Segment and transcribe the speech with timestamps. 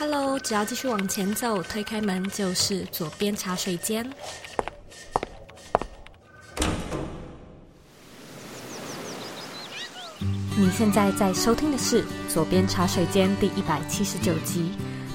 [0.00, 4.10] Hello，只要继续往前走，推开门就是左边茶水间。
[10.56, 12.02] 你现在在收听的是
[12.32, 14.72] 《左边茶水间》第一百七十九集。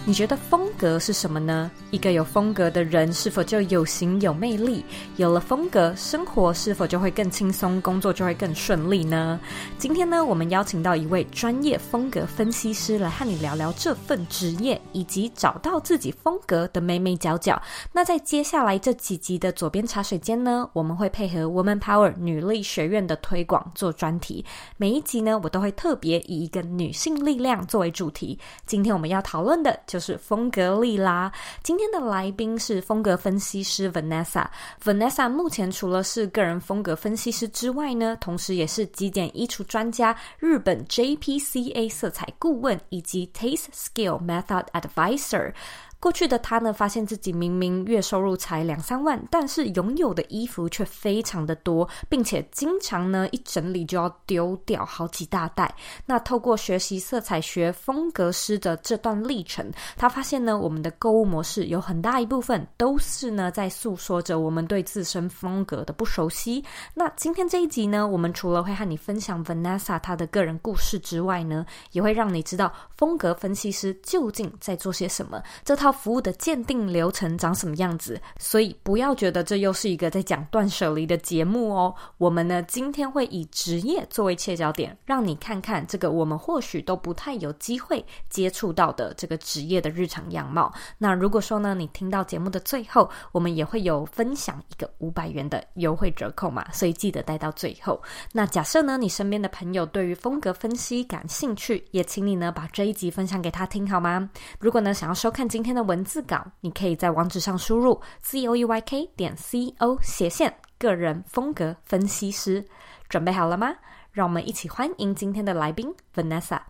[0.07, 1.71] 你觉得风格是什么呢？
[1.89, 4.85] 一个有风格的人是否就有型有魅力？
[5.17, 9.39] 有了风格，生活是否就会更轻松，工作就会更顺利呢？
[9.79, 17.59] 今天呢，我们邀请到一位专业风格分析师来和你聊聊这份职业以及找到自己风格的眉眉角角。
[17.91, 24.45] 那在接下来这几集的左边茶水间呢，我们会配合 Woman Power 女力学院的推广做专题。
[24.77, 28.37] 每一集呢，我都会特别以一个女性力量作为主题。
[28.67, 29.75] 今天我们要讨论的。
[29.94, 31.31] 就就是风格丽啦。
[31.63, 34.45] 今天的来宾是风格分析师 Vanessa。
[34.83, 45.53] Vanessa 目前除了是个人风格分析师之外呢，同时也是极简衣橱专家、日本 JPCA 色彩顾问以及 Taste Scale Method Advisor。
[45.99, 55.73] 过去的他呢，发现自己明明月收入才两三万，但是拥有的衣服却非常的多，并且经常呢一整理就要丢掉好几大袋。
[56.05, 66.63] 那透过学习色彩学风格师的这段历程，他发现呢，我们的购物模式有很大一部分都是呢在诉说着我们对自身风格的不熟悉。
[66.93, 75.41] 那今天这一集呢，我们除了会和你分享 Vanessa 她的个人故事之外呢，也会让你知道风格分析师究竟在做些什么。
[75.63, 75.84] 这套。
[75.85, 78.19] 套服务的鉴定流程长什么样子？
[78.39, 81.93] 所以不要觉得这又是一个在讲断舍离的节目哦。
[82.17, 90.73] 我们呢，今天会以职业作为切角点，让你看看这个我们或许都不太有机会接触到的这个职业的日常样貌。
[90.97, 98.01] 那如果说呢，你听到节目的最后，我们也会有分享一个五百元的优惠折扣嘛，所以记得待到最后。
[98.31, 104.27] 那假设呢，你身边的朋友对于风格分析感兴趣，也请你呢把这一集分享给他听好吗？
[104.57, 112.65] 如果呢，想要收看今天的文字稿，你可以在网址上输入 z o e y k 点 c o 斜线个人风格分析师。
[113.09, 113.75] 准备好了吗？
[114.11, 116.61] 让我们一起欢迎今天的来宾 Vanessa。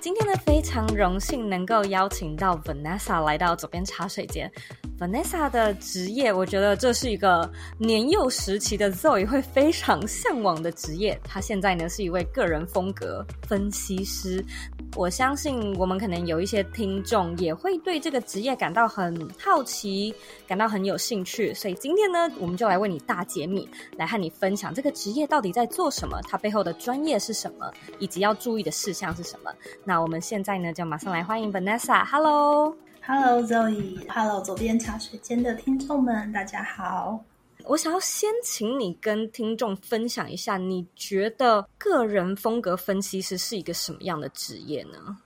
[0.00, 4.50] 今天呢，非常荣幸能够邀请到 Vanessa 来到左边茶水间。
[4.98, 11.20] Vanessa 的职业，我觉得这是一个年幼时期的 Zoe 会非常向往的职业。
[11.24, 14.44] 她现在呢是一位个人风格分析师。
[14.96, 20.14] 我相信我们可能有一些听众也会对这个职业感到很好奇，
[20.46, 21.52] 感到很有兴趣。
[21.52, 27.68] 所以今天呢，我们就来为你大解密，来和你分享这个职业到底在做什么，它背后的专业是什么，
[27.98, 29.52] 以及要注意的事项是什么。
[29.82, 32.04] 那我们现在呢，就马上来欢迎 Vanessa。
[32.04, 32.83] Hello。
[33.06, 37.22] Hello Zoe，Hello 左边茶水间的听众们，大家好。
[37.64, 45.18] 我想要先请你跟听众分享一下，你觉得个人风格分析师是一个什么样的职业呢？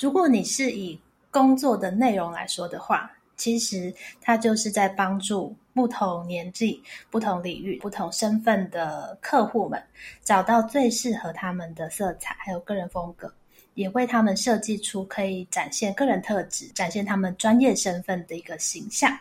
[0.00, 1.00] 如果你是以
[1.30, 9.80] 工作的内容来说的话，其实它就是在帮助不同年纪、不同领域、不同身份的客户们
[10.24, 13.32] 找到最适合他们的色彩，还有个人风格。
[13.76, 19.16] 也为他们设计出可以展现个人特质、展现他们专业身份的一个形象，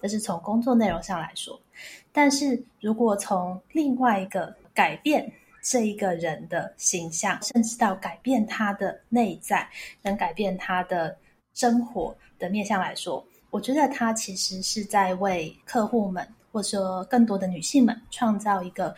[0.00, 1.60] 这是从工作内容上来说。
[2.10, 5.30] 但是如果从另外一个改变
[5.62, 9.68] 这一个人的形象，甚至到改变他的内在，
[10.00, 11.14] 能改变他的
[11.52, 18.96] 生活的面向来说，我觉得他其实是在为客户们，或者说更多的女性们，创造一个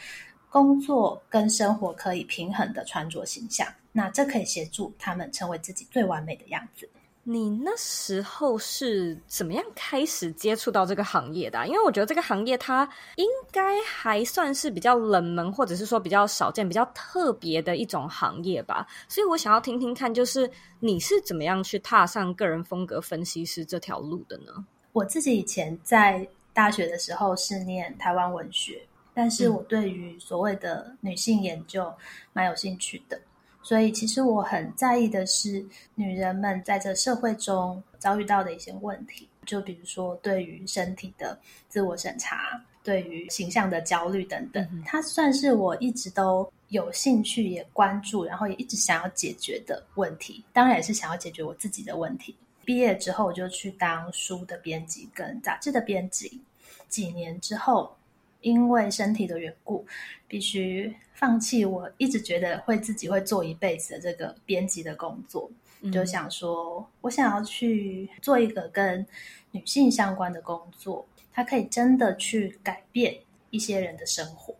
[0.48, 3.66] 工作跟生活可以平衡的穿着形象。
[3.92, 6.88] 那这可以协助他们成为自己最完美的样子。
[7.22, 11.66] 你那时候是怎么样开始接触到这个行业的啊？
[11.66, 18.86] 因为我觉得这个行业它应该还算是比较冷门，或者是说比较少见、比较特别的一种行业吧。
[19.06, 20.50] 所以我想要听听看，就是
[20.80, 24.64] 你是怎么样去踏上个人风格分析师这条路的呢？
[24.92, 28.82] 我自己以前在大学的时候是念台湾文学，
[29.12, 31.92] 但是我对于所谓的女性研究
[32.32, 33.20] 蛮有兴趣的。
[33.62, 35.64] 所以，其实我很在意的是
[35.94, 50.42] 女人们在这社会中遭遇到的一些问题，就比如说对于身体的自我审查，对于形象的焦虑等等，它算是我一直都有兴趣也关注，然后也一直想要解决的问题。
[50.52, 52.34] 当然，也是想要解决我自己的问题。
[52.64, 56.40] 毕业之后，我就去当书的编辑跟杂志的编辑。
[56.88, 57.94] 几年之后，
[58.40, 59.86] 因为身体的缘故，
[60.26, 65.50] 必须放弃我一直觉得会自己会做一辈子的这个编辑的工作，
[65.80, 69.06] 嗯、就想说我想要去做一个跟
[69.50, 73.18] 女性相关的工作，它可以真的去改变
[73.50, 74.54] 一些人的生活。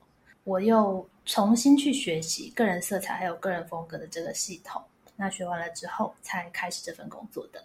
[0.44, 4.82] 我又重新去学习个人色彩还有个人风格的这个系统。
[5.16, 7.62] 那学完了之后，才开始这份工作的。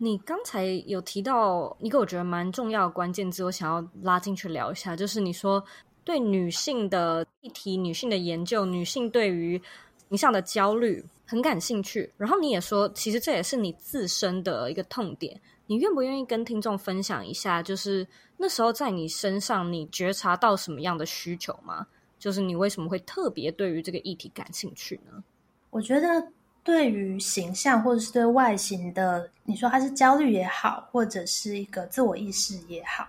[0.00, 5.62] 你刚才有提到一个我觉得蛮重要的关键字，我想要拉进去聊一下，就是你说
[6.04, 9.60] 对女性的议题、女性的研究、女性对于
[10.08, 12.10] 形象的焦虑很感兴趣。
[12.16, 15.38] 然后你也说，其实这也是你自身的一个痛点。
[15.66, 18.06] 你愿不愿意跟听众分享一下，就是
[18.36, 21.86] 那时候在你身上，你觉察到什么样的需求吗？
[22.20, 25.24] 就是你为什么会特别对于这个议题感兴趣呢？
[25.70, 26.28] 我觉得。
[26.68, 33.08] 对于形象或者是对外形的，你说他是焦虑也好，或者是一个自我意识也好，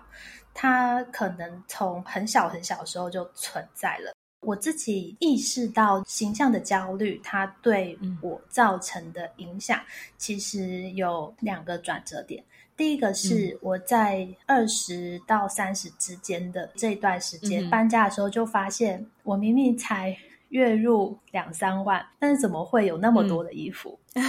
[0.53, 4.13] 他可能从很小很小的时候就存在了。
[4.39, 9.81] 我自己意识到形象的焦虑，它对我造成的影响，
[10.17, 12.41] 其实有两个转折点。
[12.77, 20.17] 第一个是我在二十到三十之间的这一段时间搬家的时候，就发现我明明才。
[20.49, 23.99] 月入两三万，但是怎么会有那么多的衣服？
[24.15, 24.23] 嗯、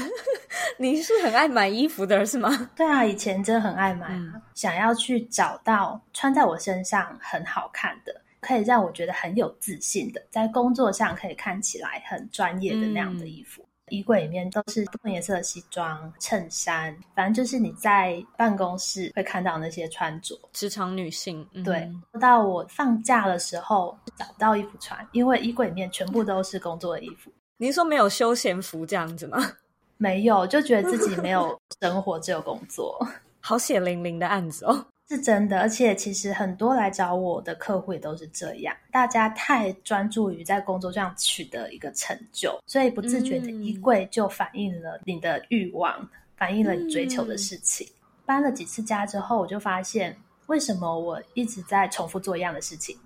[0.78, 2.50] 你是很爱买衣服的是吗？
[2.76, 13.64] 对啊，以前真的很爱买，嗯，想要去找到穿在我身上很好看的，可以让我觉得很有自信的，在工作上可以看起来很专业的那样的衣服。
[13.90, 20.38] 嗯衣柜里面都是不同颜色的西装、衬衫，反正就是你在办公室会看到那些穿着。
[20.52, 21.90] 职场女性，嗯、对。
[22.20, 27.30] 到我放假的时候找不到衣服穿，因为衣柜里面全部都是工作的衣服。
[27.56, 29.38] 您说没有休闲服这样子吗？
[29.98, 32.98] 没有，就觉得自己没有生活，只有工作。
[33.40, 34.86] 好血淋淋的案子哦。
[35.10, 47.84] 是真的，而且其实很多来找我的客户也都是这样，大家太专注于在工作上取得一个成就，所以不自觉的衣柜就反映了你的欲望，嗯、反映了你追求的事情。
[47.88, 47.92] 嗯、
[48.24, 50.16] 搬了几次家之后，我就发现
[50.46, 52.96] 为什么我一直在重复做一样的事情，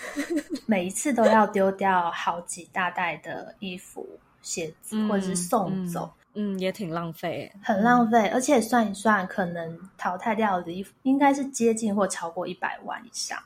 [0.66, 4.06] 每一次都要丢掉好几大袋的衣服、
[4.42, 6.04] 鞋子，嗯、或者是送走。
[6.04, 13.36] 嗯嗯，也挺浪费，很浪费，而且算一算，可能淘汰掉的衣服应该是接近或超过一百万以上。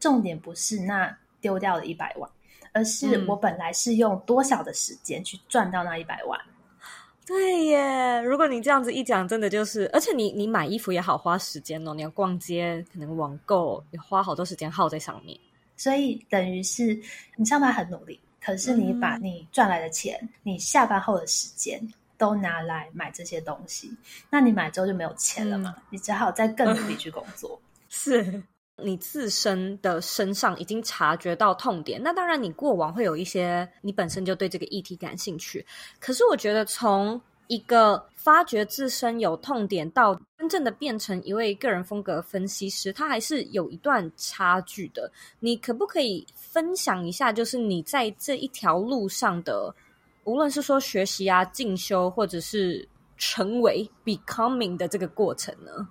[0.00, 2.30] 重点不是那丢掉的一百万，
[2.72, 6.40] 而是我本来是用多少的时间去赚到那一百万。
[7.26, 15.38] 对耶，如果你这样子一讲，真的就是，而且你你买衣服也好花时间哦，你要逛街，可能网购也花好多时间耗在上面，
[15.76, 16.98] 所以等于是
[17.36, 21.78] 你上班很努力，可是你把你赚来的钱，嗯、你下班后的时间。
[22.22, 23.90] 都拿来买这些东西，
[24.30, 25.74] 那你买之后就没有钱了嘛？
[25.76, 27.60] 嗯、你只好再更努力 去工作。
[27.88, 28.40] 是
[28.76, 35.66] 你自身的身上已经察觉到痛点，那当然你过往会有一些，你本身就对这个议题感兴趣。
[35.98, 45.10] 可是我觉得，从一个发觉自身有痛点到真正的变成一位个人风格分析师，它还是有一段差距的。
[45.40, 49.74] 你可不可以分享一下，就是你在这一条路上的？
[50.24, 55.88] 无论是说学习啊、进修，或者是成为 becoming 的这个过程呢，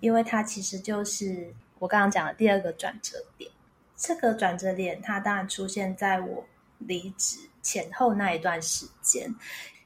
[0.00, 3.50] 因为它其实就是我刚刚讲的第二个转折点。
[3.96, 6.46] 这个转折点，它当然出现在我
[6.78, 9.28] 离职前后那一段时间，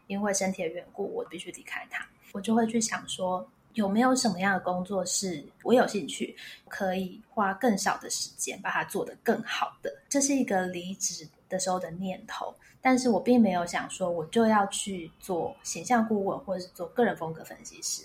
[0.07, 2.07] 因为身体的缘故，我必须离开它。
[2.33, 6.37] 我就会去想说，有没有什么样的工作是我有兴趣，
[6.69, 9.91] 可以花更少的时间把它做得更好的？
[10.11, 12.55] 这是一个离职的时候的念头。
[12.83, 18.05] 但是我并没有想说，我就要去做形象顾问，或者是做个人风格分析师。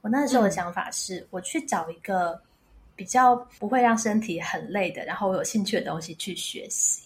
[0.00, 2.40] 我那时候的想法是，嗯、我去找一个
[2.96, 7.02] 比较不会让身体很累的，然后我有兴趣的东西去学习。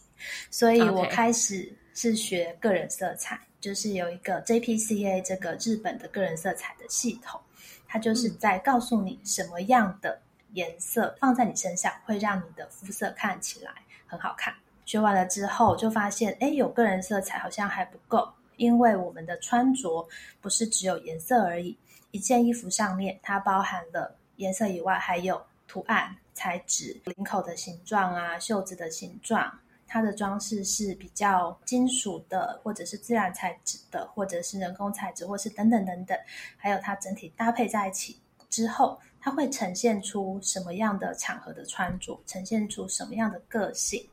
[0.51, 7.41] 所以我开始是学个人色彩.就是有一个 JPCA 这个日本的个人色彩的系统，
[7.89, 10.21] 它就是在告诉你什么样的
[10.53, 13.73] 颜色放在你身上会让你的肤色看起来
[14.07, 14.55] 很好看。
[14.87, 18.27] 学完了之后，就发现，哎，有个人色彩好像还不够，
[18.57, 20.09] 因为我们的穿着
[20.41, 21.77] 不是只有颜色而已。
[22.13, 29.53] 一件衣服上面，它包含了颜色以外，还有图案、材质、领口的形状啊，袖子的形状，
[29.89, 36.17] 它的装饰是比较金属的，或者是自然材质的，或者是人工材质，或是等等等等。
[36.57, 38.17] 还有它整体搭配在一起
[38.49, 44.09] 之后，它会呈现出什么样的场合的穿着，呈现出什么样的个性。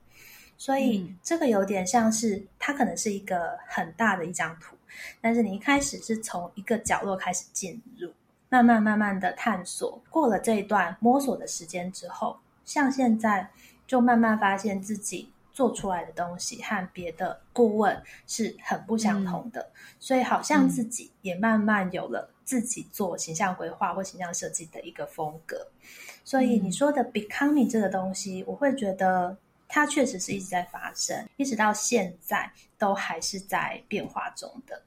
[0.57, 4.75] 所以这个有点像是，它可能是一个很大的一张图，
[5.19, 8.09] 但是你一开始是从一个角落开始进入，
[8.47, 13.49] 慢慢慢慢的探索，过了这一段摸索的时间之后，像现在
[13.85, 25.67] 就慢慢发现自己做出来的东西和别的顾问是很不相同的，嗯、所以好像自己也慢慢有了自己做形象规划或形象设计的一个风格。
[26.23, 29.35] 所以你说的 becoming 这个东西，我会觉得。
[29.73, 34.79] 它确实是一直在发生，一直到现在都还是在变化中的。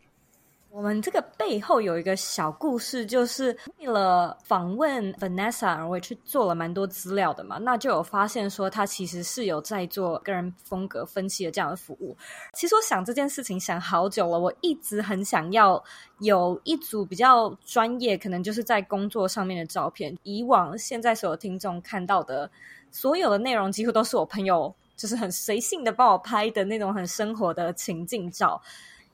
[0.71, 12.17] 我们这个背后有一个小故事，就是为了访问 Vanessa，而我也去做了蛮多资料的嘛，那就有发现说他其实是有在做个人风格分析的这样的服务。
[12.55, 15.83] 其实我想这件事情想好久了，我一直很想要
[16.21, 20.17] 有一组比较专业，可能就是在工作上面的照片。
[20.23, 22.49] 以往现在所有听众看到的
[22.97, 28.59] 所有的内容，几乎都是我朋友就是很随性的帮我拍的那种很生活的情境照。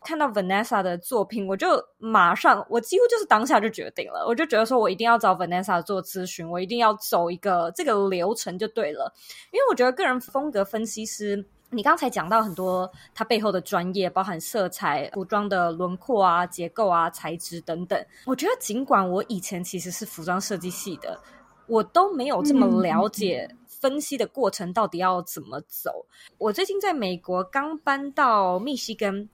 [0.04, 9.12] 看到 Vanessa 的作品，我就马上，我几乎就是当下就决定了，我就觉得说我一定要找 Vanessa 做咨询，我一定要走一个这个流程就对了。
[9.50, 18.00] 因为我觉得个人风格分析师，你刚才讲到很多他背后的专业，包含色彩、服装的轮廓啊、结构啊、材质等等。
[18.26, 21.18] 我觉得尽管我以前其实是服装设计系的，
[21.66, 23.48] 我都没有这么了解
[23.82, 26.06] 分析的过程到底要怎么走。
[26.38, 29.28] 我最近在美国刚搬到密西根。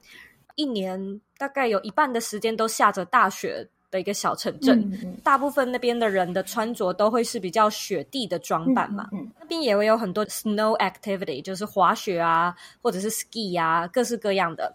[0.57, 9.09] 一年大概有一半的时间都下着大雪的一个小城镇，大部分那边的人的穿着都会是比较雪地的装扮嘛。
[9.13, 12.53] 嗯嗯、那边也会有很多 snow activity，就是滑雪啊，
[12.83, 14.75] 或者是 ski 啊，各式各样的。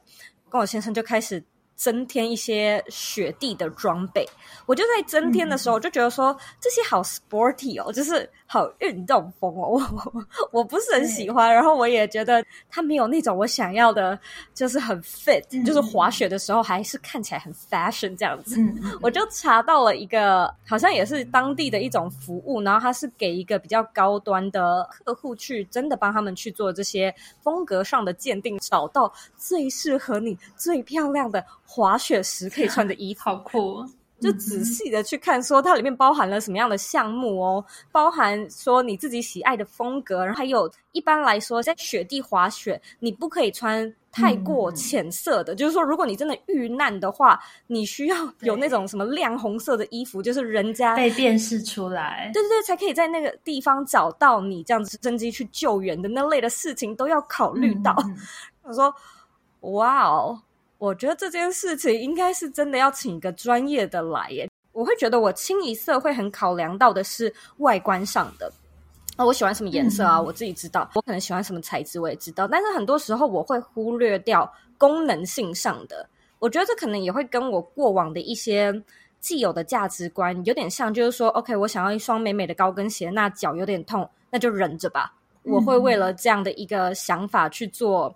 [0.50, 1.44] 跟我先生就开始。
[1.76, 4.24] 增添一些雪地的装备，
[4.68, 9.82] 我就在增添的时候，我就觉得说、嗯、这些好 sporty 哦，就是好运动风哦，
[10.14, 11.52] 我我不是很喜欢。
[11.52, 14.20] 然后我也觉得它没有那种我想要的，
[14.54, 18.62] 就是很 fit，、嗯、就是滑雪的时候还是看起来很 fashion 这样子。
[18.62, 31.44] 嗯、我就查到了一个，好像也是当地的一种服务，然后它是给一个比较高端的客户去真的帮他们去做这些风格上的鉴定，找到最适合你、最漂亮的。
[31.66, 33.90] 滑雪时可以穿的衣服，好酷哦！
[34.24, 57.94] 就仔细的去看，说它里面包含了什么样的项目哦，包含说你自己喜爱的风格，然后还有一般来说，在雪地滑雪，你不可以穿太过浅色的，嗯、就是说，如果你真的遇难的话，你需要有那种什么亮红色的衣服，就是人家被辨识出来，对对对，才可以在那个地方找到你，这样子直升机去救援的那类的事情都要考虑到。
[58.06, 58.18] 嗯、
[58.64, 58.94] 我说，
[59.62, 60.42] 哇哦！
[60.84, 64.50] 我觉得这件事情应该是真的要请一个专业的来耶。
[64.74, 68.52] 我会觉得我清一色会很考量到的是外观上的，
[69.16, 72.46] 啊，我喜欢什么颜色啊，我自己知道，我可能喜欢什么材质，我也知道。
[72.50, 76.06] 但是很多时候我会忽略掉功能性上的。
[76.40, 78.84] 我觉得这可能也会跟我过往的一些
[79.22, 85.14] 既有的价值观有点像，就是说，OK，我想要一双美美的高跟鞋，那脚有点痛，那就忍着吧。
[85.44, 88.14] 我会为了这样的一个想法去做，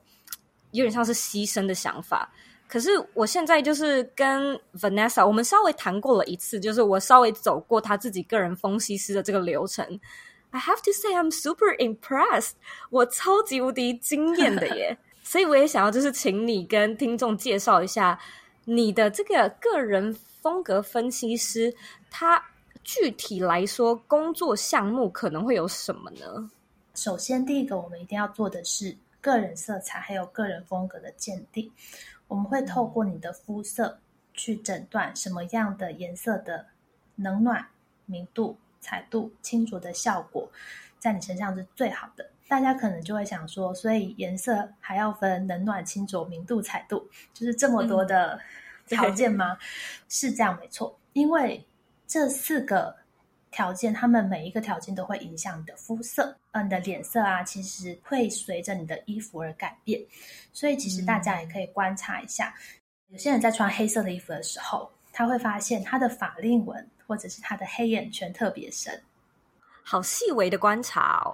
[0.72, 2.30] 有点像是牺牲的想法。
[2.68, 10.00] 可是我现在就是跟 Vanessa，我们稍微谈过了一次，就是我稍微走过他自己个人分析师的这个流程。
[10.52, 12.52] I have to say I'm super impressed，
[12.90, 14.98] 我超级无敌惊艳的耶！
[15.24, 18.18] 所以我也想要就是请你跟听众介绍一下
[18.64, 21.74] 你的这个个人风格分析师，
[22.10, 22.42] 他
[22.84, 26.50] 具体来说工作项目可能会有什么呢？
[26.96, 31.70] 首先，第一个我们一定要做的是个人色彩还有个人风格的鉴定。
[32.28, 34.00] 我们会透过你的肤色
[34.34, 36.66] 去诊断什么样的颜色的
[37.16, 37.66] 冷暖、
[38.06, 40.50] 明度、彩度、清浊的效果
[41.00, 42.30] 在你身上是最好的。
[42.48, 48.40] 大家可能就会想说，所以颜色还要分冷暖、清浊、明度、彩度，就是这么多的
[48.86, 49.54] 条件吗？
[49.54, 49.60] 嗯、
[50.08, 50.98] 是这样，没错。
[51.14, 51.66] 因为
[52.06, 52.96] 这四个
[53.58, 60.00] 条件，他们每一个条件都会影响你的肤色，呃，你的脸色啊，其实会随着你的衣服而改变。
[60.54, 62.54] 所以，其实大家也可以观察一下，
[63.10, 69.02] 嗯、有些人在穿黑色的衣服的时候，他会发现他的法令纹或者是他的黑眼圈特别深，
[69.82, 71.34] 好细微的观察哦。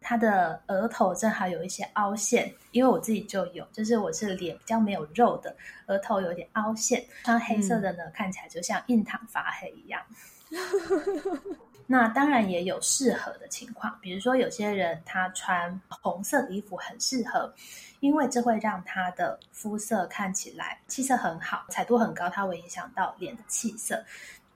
[0.00, 5.54] 他的额头正好有一些凹陷，因为我自己就有，就是我是脸比较没有肉的，
[5.86, 10.02] 额头有点凹陷，穿黑色的呢，嗯、看起来就像印堂发黑一样。
[11.86, 17.52] 那当然也有适合的情况，比如说有些人他穿红色的衣服很适合，
[17.98, 24.04] 因为这会让他的肤色看起来气色很好，彩度很高，它会影响到脸的气色，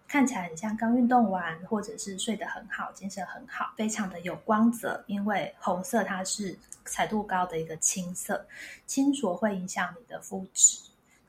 [0.07, 5.03] 看起来很像刚运动完，或者是睡得很好，精神很好，非常的有光泽。
[5.09, 8.47] 因为红色它是彩度高的一个青色，
[8.87, 10.79] 清浊会影响你的肤质。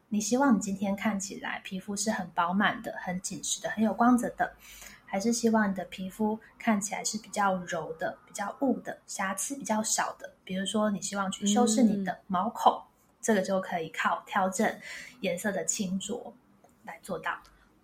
[0.09, 4.53] 你希望你今天看起来皮肤是很饱满的、很紧实的、很有光泽的，
[5.05, 10.31] 还是希望你的皮肤看起来是比较柔的、比较雾的、瑕疵比较少的？
[10.43, 12.83] 比如说，你希望去修饰你的毛孔，嗯、
[13.21, 14.73] 这个就可以靠调整
[15.21, 16.33] 颜色的清浊
[16.83, 17.31] 来做到。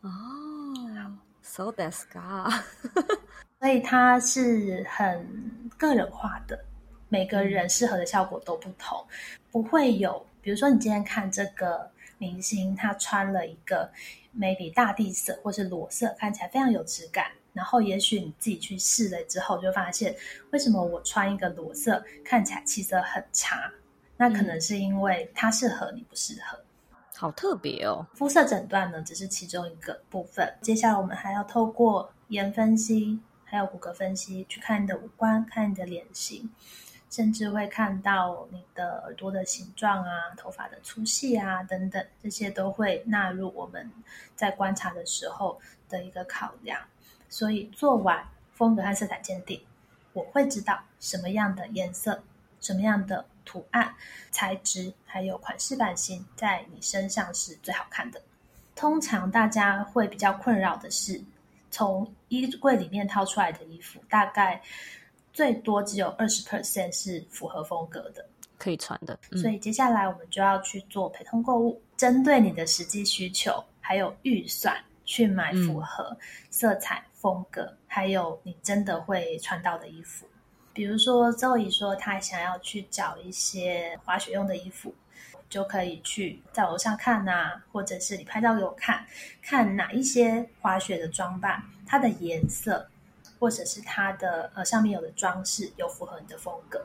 [0.01, 0.09] 哦
[1.41, 2.53] ，so that's good。
[3.59, 6.65] 所以它是很个人化的。
[7.09, 9.05] 每个人适合的效果都不同，
[9.51, 10.25] 不会有。
[10.41, 13.91] 比如说，你今天看这个明星，他穿了一个
[14.37, 17.31] maybe 大地色或是裸色，看起来非常有质感。
[17.51, 20.15] 然后，也许你自己去试了之后，就发现
[20.51, 23.73] 为什么我穿一个裸色看起来气色很差？
[24.17, 26.59] 那可能是因为它适合你不适合。
[27.15, 28.05] 好特别哦！
[28.13, 30.53] 肤色诊断呢，只是其中一个部分。
[30.61, 36.49] 接下来我们还要透过颜分析，还有骨骼分析，去看你的五官，看你的脸型。
[37.12, 43.91] 甚至会看到你的耳朵的形状啊、头发的粗细啊等等，这些都会纳入我们
[44.34, 46.80] 在观察的时候的一个考量。
[47.27, 49.62] 所以做完风格和色彩鉴定，
[50.13, 52.24] 我会知道什么样的颜色、
[52.62, 53.94] 什么样的图案、
[54.32, 58.22] 材质，还有款式版型在你身上是最好看的。
[58.74, 61.22] 通常大家会比较困扰的是，
[61.70, 64.62] 从衣柜里面掏出来的衣服，大概。
[65.33, 68.25] 最多只有二十 percent 是符合风格的，
[68.57, 69.17] 可以穿的。
[69.31, 69.39] 嗯。
[69.39, 76.15] 所以接下来我们就要去做陪同购物，针对你的实际需求还有预算去买符合
[76.50, 80.25] 色彩、风格，嗯，还有你真的会穿到的衣服。
[80.73, 84.93] 比如说周怡说她想要去找一些滑雪用的衣服，
[85.50, 89.05] 就可以去在楼上看啊，或者是你拍照给我看，
[89.41, 92.88] 看哪一些滑雪的装扮，它的颜色。
[93.41, 96.79] 或者是它的呃上面有的装饰有符合你的风格，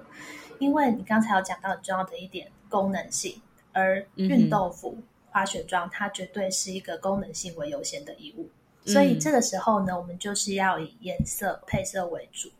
[0.58, 4.96] 因为你刚才有讲到很重要的一点功能性，而运动服、
[5.28, 8.48] 滑雪装它绝对是一个功能性为优先的衣物，
[8.86, 12.50] 所以这个时候呢，我们就是要以颜色配色为主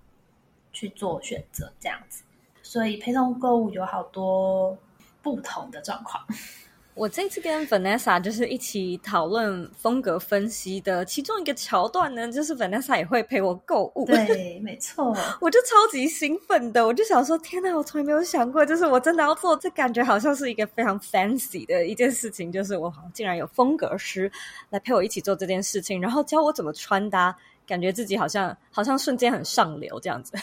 [0.74, 2.22] 去做选择，这样子。
[2.62, 4.76] 所以陪同购物有好多
[5.22, 6.22] 不同的状况。
[6.96, 14.06] 我这次跟 Vanessa 就是一起讨论风格分析的其中一个桥段呢，就是 Vanessa 也会陪我购物。
[14.06, 24.32] 对， 没错，我就超级兴奋的，我就想说，天哪，我从来没有想过，就是我真的要做，这感觉好像是一个非常 fancy 的一件事情，就是我好像竟然有风格师
[24.70, 27.36] 来陪我一起做这件事情，然后教我怎么穿搭。
[27.66, 30.36] 感觉自己好像好像瞬间很上流这样子，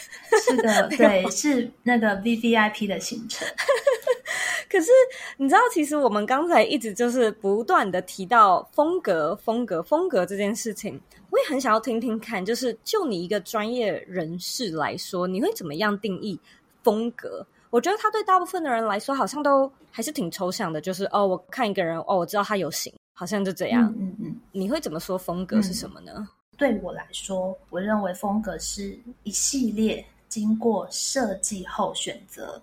[0.48, 3.46] 是的， 对， 是那个 VVIP 的行程。
[4.70, 4.90] 可是
[5.36, 16.38] 你知道，其实我们刚才一直就是不断的提到风格、风格、风格这件事情，我也很想要听听看，就是就你一个专业人士来说，你会怎么样定义
[16.82, 17.46] 风格？
[17.70, 23.92] 我觉得他对大部分的人来说，好像都还是挺抽象的，就是哦，我看一个人，哦，我知道他有型，好像就这样。
[23.98, 26.12] 嗯嗯嗯，你会怎么说风格是什么呢？
[26.16, 32.60] 嗯对我来说，我认为风格是一系列经过设计后选择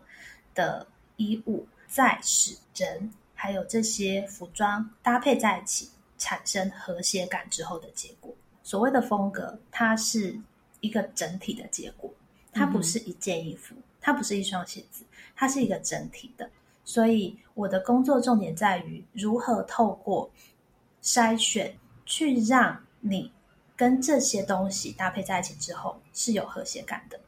[0.54, 0.86] 的
[1.17, 8.34] 衣物，再使人还有这些服装搭配在一起，产生和谐感之后的结果。
[8.63, 10.39] 所谓的风格，它是
[10.80, 12.12] 一个整体的结果，
[12.54, 15.04] 它不是一件衣服，它不是一双鞋子，
[15.36, 16.49] 它是一个整体的。
[16.84, 20.30] 所以，我的工作重点在于如何透过
[21.04, 23.32] 筛选，去让你。
[23.82, 27.20] 跟这些东西搭配在一起之后是有和谐感的，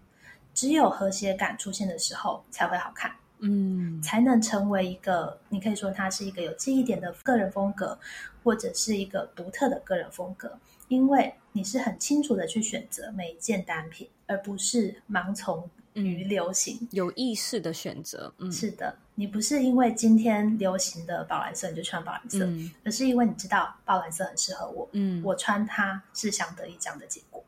[0.53, 7.97] 只有和谐感出现的时候才会好看，嗯，才能成为一个你可以说它是一个有记忆点的个人风格，
[8.43, 10.55] 或者是一个独特的个人风格，
[10.89, 15.67] 因为你是很清楚的去选择每一件单品，而不是盲从。
[15.95, 22.47] 于流行、有意识的选择，嗯，是的，你不是因为今天流行的宝蓝色你就穿宝蓝色，
[22.83, 27.43] 而是因为你知道宝蓝色很适合我，嗯，我穿它是想得一这样的结果。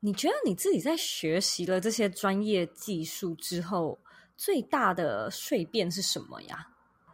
[0.00, 3.98] 你觉得你自己在学习了这些专业技术之后，
[4.36, 6.68] 最大的蜕变是什么呀？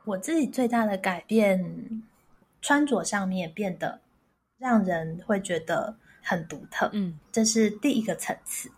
[0.04, 2.02] 我自己最大的改变，
[2.60, 4.00] 穿着上面变得
[4.58, 8.70] 让人会觉得很独特，嗯，这是第一个层次。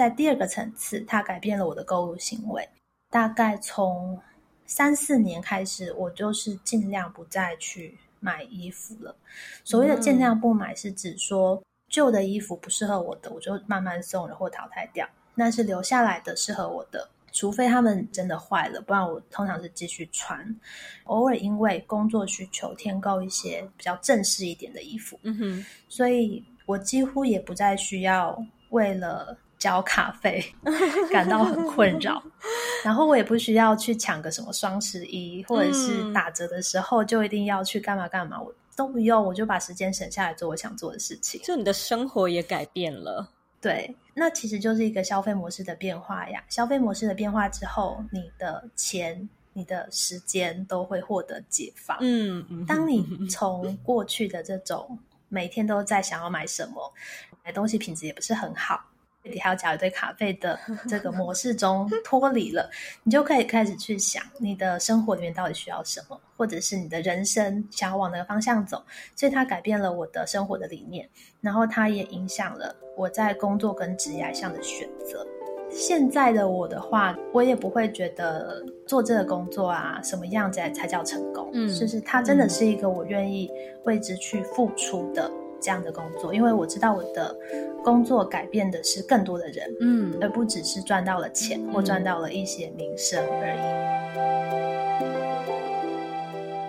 [0.00, 2.66] 在第二个层次，它改变了我的购物行为。
[3.10, 4.18] 大概从
[4.64, 9.14] 三四年开始，我就是尽量不再去买衣服了。
[9.62, 15.06] 所谓的尽量不买，是指说旧的衣服不适合我的，我就慢慢送人或淘汰掉。
[15.34, 20.58] 那是留下来的适合我的，除非他们真的坏了，不然我通常是继续穿。
[21.04, 25.20] 偶尔因为工作需求，添购一些比较正式一点的衣服。
[25.24, 29.36] 嗯哼，所以我几乎也不再需要为了。
[29.60, 30.42] 交卡费
[31.12, 32.20] 感到很困扰，
[32.82, 41.38] 然后我也不需要去抢个什么双十一，或者是打折的时候就一定要去干嘛干嘛，我都不用，我就把时间省下来做我想做的事情。
[41.44, 43.28] 就你的生活也改变了，
[43.60, 46.42] 对，那其实就是一个消费模式的变化呀。
[46.48, 51.98] 消费模式的变化之后，你的钱、你的时间都会获得解放。
[52.00, 56.94] 嗯，当你从过去的这种每天都在想要买什么，
[57.44, 58.86] 买东西品质也不是很好。
[59.28, 62.70] 底还要加一堆卡费的这个模式中脱离了，
[63.02, 68.82] 你就可以开始去想你的生活里面到底需要什么，或者是你的人生想要往哪个方向走。
[69.14, 71.08] 所以它改变了我的生活的理念，
[71.40, 75.26] 然后它也影响了我在工作跟职业上的选择。
[75.70, 81.48] 现在的我的话，我也不会觉得做这个工作啊，什么样子才才叫成功。
[81.52, 83.48] 嗯，就是它真的是一个我愿意
[83.84, 85.30] 为之去付出的。
[85.60, 87.36] 这样的工作，因为我知道我的
[87.84, 93.54] 工作改变的是更多的人，嗯，而不只是赚到了钱或赚到了一些名声而
[95.06, 95.09] 已。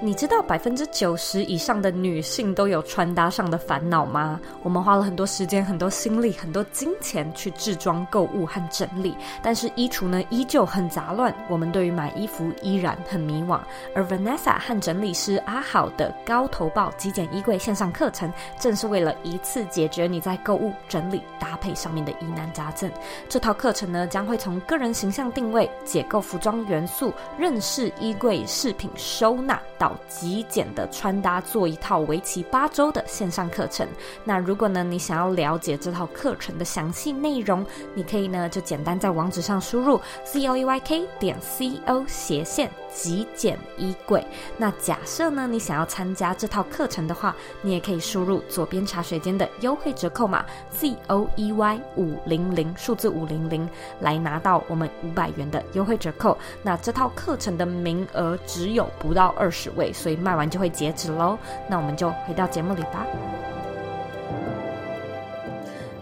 [0.04, 4.42] 你知道百分之九十以上的女性都有穿搭上的烦恼吗？
[4.64, 11.32] 我们花了很多时间、很多心力、很多金钱去置装、购物和整理，但是衣橱呢依旧很杂乱。
[11.48, 13.60] 我们对于买衣服依然很迷惘。
[13.94, 22.92] 而 Vanessa 和整理师阿好的高投报极简衣柜线上课程，正是为了一次解决你在购物、整理、搭配上面的疑难杂症。
[23.30, 33.88] 这套课程呢，将会从个人形象定位、解构服装元素、认识衣柜饰品收纳到极简的穿搭，做一套为期八周的线上课程。
[34.24, 44.26] 那如果呢，你想要了解这套课程的详细内容，你可以呢就简单在网址上输入 z o e y k 点 c o 斜线极简衣柜。
[44.58, 53.68] 那假设呢你想要参加这套课程的话，你也可以输入左边茶水间的优惠折扣码 z o e y 五零零数字五零零
[54.02, 56.38] 来拿到我们五百元的优惠折扣。
[56.62, 59.81] 那这套课程的名额只有不到二十位。
[59.94, 61.38] 所以卖完就会截止喽。
[61.70, 63.08] 那我们就回到节目里吧。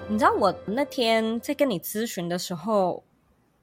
[0.07, 3.03] 你知道我那天在跟你咨询的时候，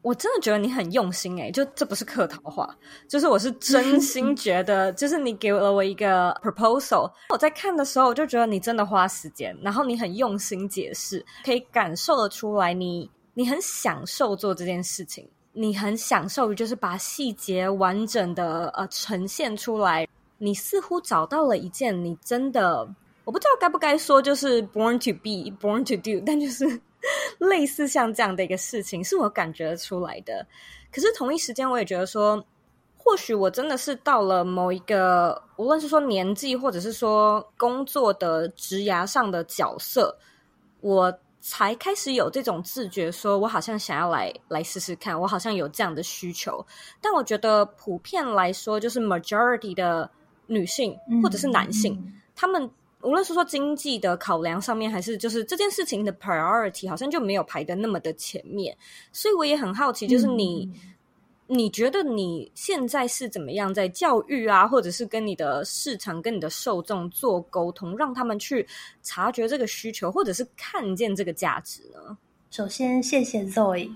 [0.00, 2.72] 我真的觉得你很用心诶、欸，就这不是客套话，
[3.08, 15.28] 就是我是真心觉得， 就是你给了我一个 proposal，我在看的时候我就觉得你真的花时间，然后你很用心解释，可以感受得出来你你很享受做这件事情。
[15.58, 22.86] 你很享受就是把细节完整的呃呈现出来，你似乎找到了一件你真的
[23.24, 26.78] 我不知道该不该说就是 born to be born to do，但就是
[27.40, 30.46] 类似像这样的一个事情是我感觉出来的。
[30.92, 32.44] 可是同一时间我也觉得说，
[32.98, 40.18] 或许我真的是到了某一个无论是说年纪或者是说工作的职涯上的角色，
[40.82, 41.18] 我。
[41.48, 46.66] 才开始有这种自觉，说我好像想要来来试试看，我好像有这样的需求。
[47.00, 50.10] 但我觉得普遍来说，就是 majority 的
[50.48, 51.96] 女性或者是男性，
[52.34, 52.68] 他们
[53.00, 58.76] 无论是说经济的考量上面，还是就是这件事情的 priority，好像就没有排的那么的前面。
[59.12, 60.68] 所以我也很好奇，就是你。
[60.74, 60.92] 嗯
[61.48, 68.66] 你觉得你现在是怎么样在教育啊，或者是跟你的市场、跟你的受众做沟通，让他们去
[69.02, 72.18] 察觉这个需求，或者是看见这个价值呢？
[72.50, 73.90] 首先，谢谢 Zoe，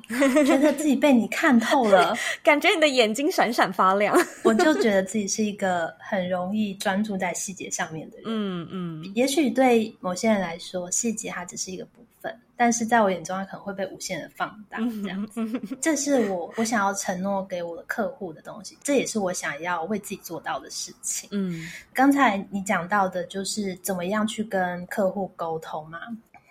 [0.44, 4.14] 觉得自己被你看透了， 感觉你的眼睛闪闪发亮。
[4.44, 8.24] 我就觉得自己是一个很容易专注在细节上面的人。
[8.26, 14.78] 嗯嗯，也许对某些人来说，细节它只是一个部分，但是在我眼中，它可能会被无限的放大。
[15.02, 15.40] 这样子，
[15.80, 21.30] 这是我我想要承诺给我的客户的东西，这也是我想要为自己做到的事情。
[21.32, 26.00] 嗯，刚才你讲到的就是怎么样去跟客户沟通嘛。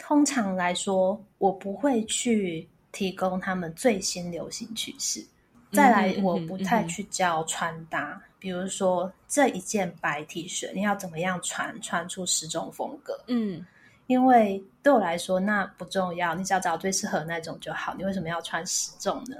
[0.09, 5.23] 通常来说，我不会去提供他们最新流行趋势。
[5.71, 13.23] 再来，我不太去教穿搭，嗯、比如说这一件白 T 恤，你要怎么样穿，穿出十种风格。
[13.27, 13.63] 嗯，
[14.07, 17.93] 因为对我来说，那不重要，你只要找最适合那种就好。
[17.93, 19.37] 你为什么要穿十种呢？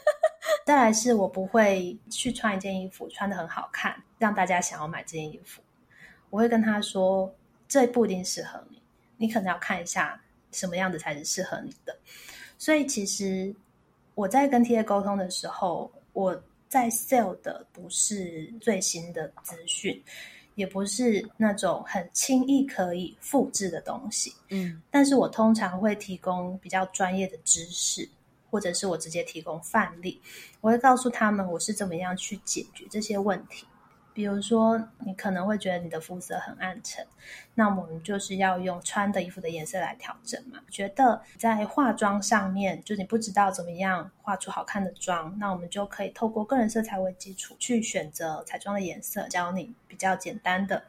[0.64, 5.60] 再来是，我不会去穿一件衣服，穿的很好看，让大家想要买这件衣服。
[6.30, 7.30] 我会跟他说，
[7.68, 8.77] 这不一定适合你。
[9.18, 10.18] 你可能要看一下
[10.52, 11.94] 什么样子才是适合你的，
[12.56, 13.54] 所以其实
[14.14, 20.02] 我在跟 TA 沟通的时候，我在 sell 的不是最新的资讯，
[20.54, 28.08] 也不是那种很轻易可以复制的东西，嗯，但是我通常会提供比较专业的知识，
[28.50, 30.20] 或者是我直接提供范例，
[30.60, 33.66] 我会告诉他们我是怎么样去解决这些问题。
[34.18, 34.76] 比如说，
[35.06, 37.06] 你可能会觉得你的肤色很暗沉，
[37.54, 40.58] 那我们就是要用穿的衣服的颜色来调整嘛。
[40.68, 50.82] 觉得在化妆上面，就你不知道怎么样画出好看的妆，那我们就可以透过个人色彩为基础去选择彩妆的颜色，教你比较简单的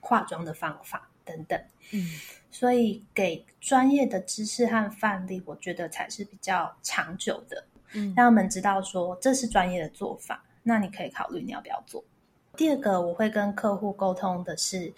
[0.00, 1.56] 化妆的方法等等。
[1.92, 2.04] 嗯，
[2.50, 7.64] 所以给专业的知识和范例，我觉得才是比较长久的。
[7.92, 12.02] 嗯，让他们知道说这是专业的做法，那你可以考虑你要不要做。
[12.60, 14.92] 第二个我会跟客户沟通的是，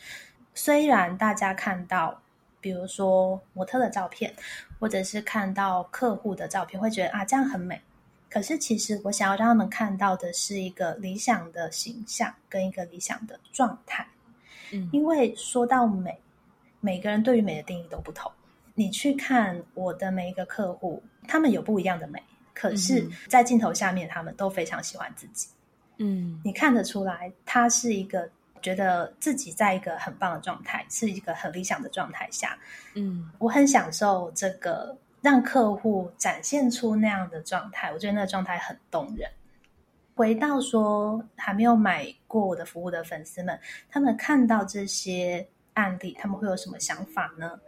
[0.53, 2.20] 虽然大家看到
[2.61, 4.35] 比如说模特的照片，
[4.81, 7.81] 或者是看到客户的照片，会觉得啊，这样很美。
[8.29, 14.05] 可是其实我想要让他们看到的是一个理想的形象跟一个理想的状态。
[14.72, 16.18] 嗯，因为说到美，
[16.81, 18.29] 每个人对于美的定义都不同。
[18.75, 22.20] 你去看我的每一个客户，他们有不一样的美，
[22.53, 25.46] 可是，在镜头下面，他们都非常喜欢自己。
[25.98, 28.28] 嗯，你看得出来，他是一个
[28.61, 32.59] 觉得自己在一个很棒的状态，是一个很理想的状态下。
[32.94, 39.31] 嗯，我很享受这个让客户展现出那样的状态，我觉得那个状态很动人。
[40.14, 43.59] 回到说还没有买过我的服务的粉丝们，
[43.90, 47.59] 他们看到这些案例，他们会有什么想法呢？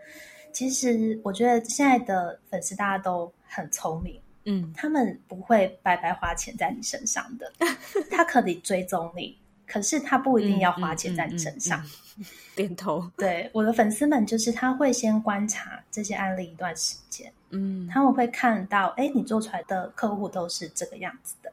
[0.53, 7.53] 其实我觉得现在的粉丝大家都很聪明，嗯，他们不会白白花钱在你身上的，
[8.11, 11.81] 他可以追踪你，可是他不一定要花钱在你身上。
[11.81, 13.11] 嗯嗯嗯嗯、点头。
[13.17, 21.53] 对，我的粉丝们就是他会先观察这些案例一段时间，嗯，他们会看到，哎，你做出来的客户都是这个样子的，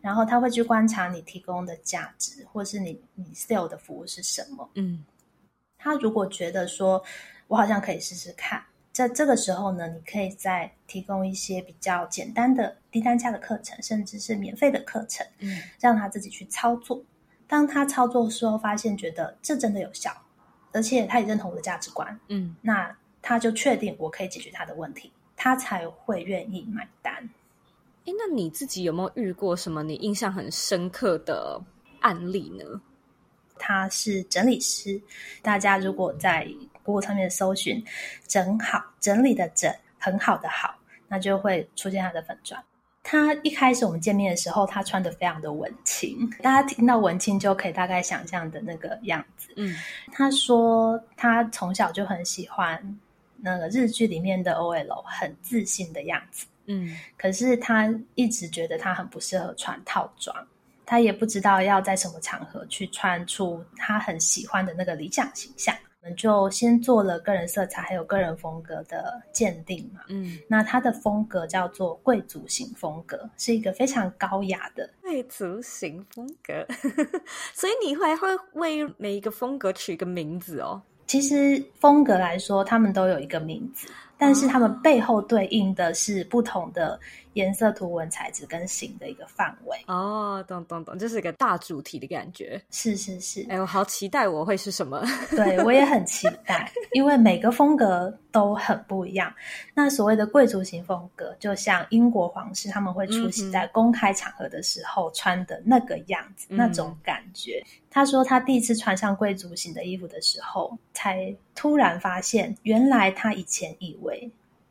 [0.00, 5.04] 然后他会去观察你提供的价值，或是你你 sell 的服务是什么，嗯，
[5.78, 7.02] 他如果觉得说。
[7.50, 17.02] 我好像可以试试看，在这个时候呢，你可以再提供一些比较简单的低单价的课程，甚至是免费的课程，嗯，让他自己去操作。
[17.46, 20.10] 当他操作的时候，发现觉得这真的有效，
[20.72, 27.14] 而且他也认同我的价值观，嗯，那他就确定我可以解决他的问题，他才会愿意买单。
[28.06, 31.60] 诶，那你自己有没有遇过什么你印象很深刻的
[32.00, 32.80] 案例呢？
[33.58, 35.00] 他是整理师，
[35.42, 36.48] 大家如果在
[36.90, 37.82] Google 上面搜寻
[38.26, 40.74] “整好”，整理的“整”，很好的“好”，
[41.06, 42.62] 那就会出现他的粉钻。
[43.02, 49.48] 他一开始我们见面的时候，他穿的非常的文青，大家听到文青就可以大概想象的那个样子。
[49.56, 49.74] 嗯，
[50.12, 52.98] 他说他从小就很喜欢
[53.36, 56.46] 那个日剧里面的 OL，很自信的样子。
[56.66, 60.36] 嗯，可是他一直觉得他很不适合穿套装。
[60.84, 70.00] 他也不知道要在什么场合去穿出他很喜欢的那个理想形象，我们就先做了个人色彩还有个人风格的鉴定嘛。
[70.08, 76.66] 嗯，那他的风格叫做贵族型风格，是一个非常高雅的贵族型风格。
[77.52, 80.80] 所以你还会为每一个风格取一个名字哦？
[81.06, 83.86] 其实风格来说，他们都有一个名字。
[84.20, 87.00] 但是他们背后对应的是不同的
[87.32, 92.60] 颜色、图文、材质跟型的一个范围哦，懂懂懂，这是一个大主题的感觉。
[92.70, 95.02] 是是是，哎，我好期待我会是什么？
[95.30, 99.32] 对，我也很期待， 因为每个风格都很不一样。
[99.72, 107.64] 那所谓的贵族型风格，就像英国皇室他们会出席在公开场合的时候穿的那个样子，嗯、那种感觉。
[107.92, 114.09] 他说他第一次穿上贵族型的衣服的时候，才突然发现，原来他以前以为。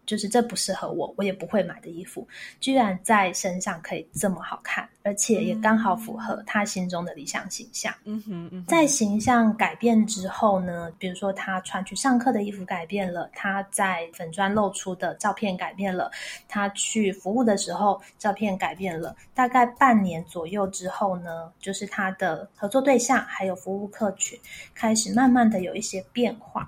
[0.06, 2.28] 就是这不适合我，我也不会买的衣服，
[2.60, 7.94] 居然在身上可以这么好看，而且也刚好符合他心中的理想形象。
[8.06, 8.66] 嗯哼，嗯哼。
[8.66, 16.10] 在形象改变之后呢，比如说他穿去上课的衣服改变了，他在粉砖露出的照片改变了，
[16.48, 19.16] 他去服务的时候照片改变了。
[19.36, 24.40] 大概半年左右之后呢，就是他的合作对象还有服务客群
[24.74, 26.68] 开始慢慢的有一些变化。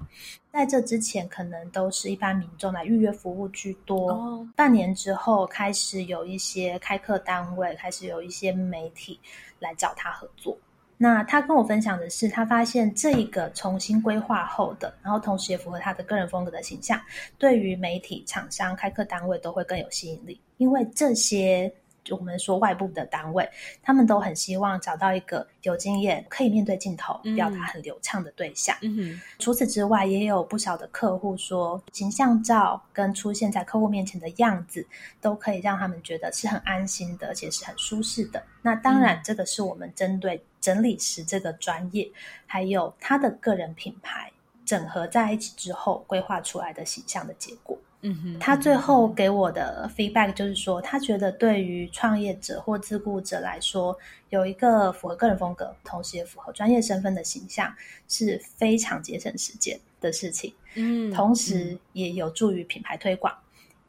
[0.52, 4.12] 在这之前，可能都是一般民众来预约服务居多。
[4.12, 4.48] Oh.
[4.56, 9.20] 半年之后，开始有一些开课单位，开始有一些媒体
[9.60, 10.58] 来找他合作。
[10.98, 17.02] 那他跟我分享的是，他发现这一个重新规划后的，然后同时也符合他的个人风格的形象，
[17.38, 21.74] 对于媒体、厂商、开课单位都会更有吸引力，因为这些。
[22.04, 23.48] 就我们说外部的单位，
[23.82, 28.76] 他们都很希望找到一个有经验、可以面对镜头、表达很流畅的对象。
[28.82, 29.22] 嗯哼。
[29.40, 34.86] 除此之外，也有不少的客户说，形象照跟出现在客户面前的样子，
[35.20, 38.44] 都可以让他们觉得是很安心的，而且是很舒适的。
[38.62, 42.12] 那当然，这个是我们针对整理师这个专业，
[42.46, 44.32] 还有他的个人品牌
[44.66, 47.78] 整合在一起之后，规划出来的形象的结果。
[48.04, 53.96] 嗯哼，他最后给我的 feedback 就是说，他觉得对于创业者或自雇者来说，
[54.30, 57.72] 有一个符合个人风格，同时也符合专业身份的形象，
[58.08, 60.52] 是非常节省时间的事情。
[60.74, 63.32] 嗯，同时也有助于品牌推广，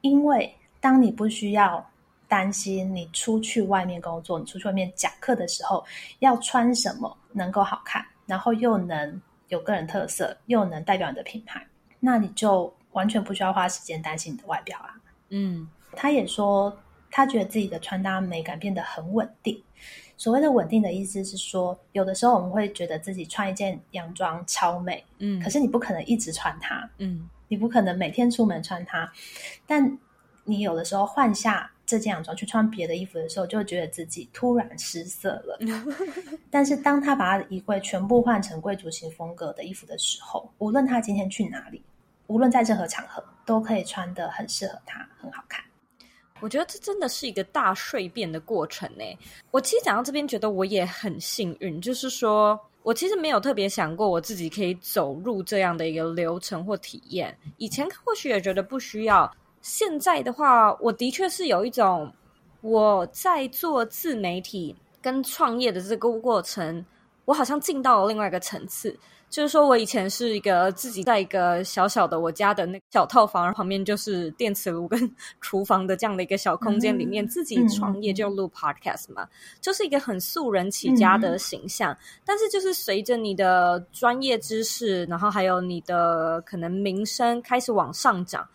[0.02, 1.82] 因为当你不需要
[2.28, 5.82] 担心你出去外面工作，你出去外面讲课的时候
[6.18, 11.66] 要穿什么能够好看，然后又能有个人特色，又能代表你的品牌，
[11.98, 12.70] 那你就。
[12.92, 14.94] 完全不需要花时间担心你的外表啊。
[15.30, 16.76] 嗯，他也说，
[17.10, 19.62] 他觉得自己的穿搭美感变得很稳定。
[20.16, 29.10] 所谓的稳定的意思是说，有的时候我们会觉得自己穿一件洋装超美，嗯，可是你不可能一直穿它，嗯，你不可能每天出门穿它。
[29.66, 29.98] 但
[30.44, 35.58] 你有的时候换下这件洋装去穿别的衣服的时候，就会觉得自己突然失色了。
[36.50, 41.82] 但是当他把他的衣柜全部换成贵族型风格的衣服的时候，无论他今天去哪里，
[42.26, 45.64] 无论在任何场合，都可以穿得很适合他，很好看。
[46.40, 49.04] 我觉得这真的是一个大蜕变的过程呢。
[49.50, 57.36] 我其实讲到这边，觉得我也很幸运，就是说我其实没有特别想过我自己可以走入这样的一个流程或体验。
[57.58, 62.12] 以前或许也觉得不需要，现在的话，我的确是有一种
[62.60, 66.84] 我在做自媒体跟创业的这个过程，
[67.24, 68.98] 我好像进到了另外一个层次。
[69.32, 79.26] 就是说，我以前是一个自己在一个小小的我家的那个小套房，旁边就是电磁炉跟 厨房的这样的一个小空间里面，自己创业就录 podcast 嘛，
[79.58, 81.96] 就是一个很素人起家的形象。
[82.26, 88.46] 但是，就是随着你的专业知识，然后还有你的可能名声开始往上涨，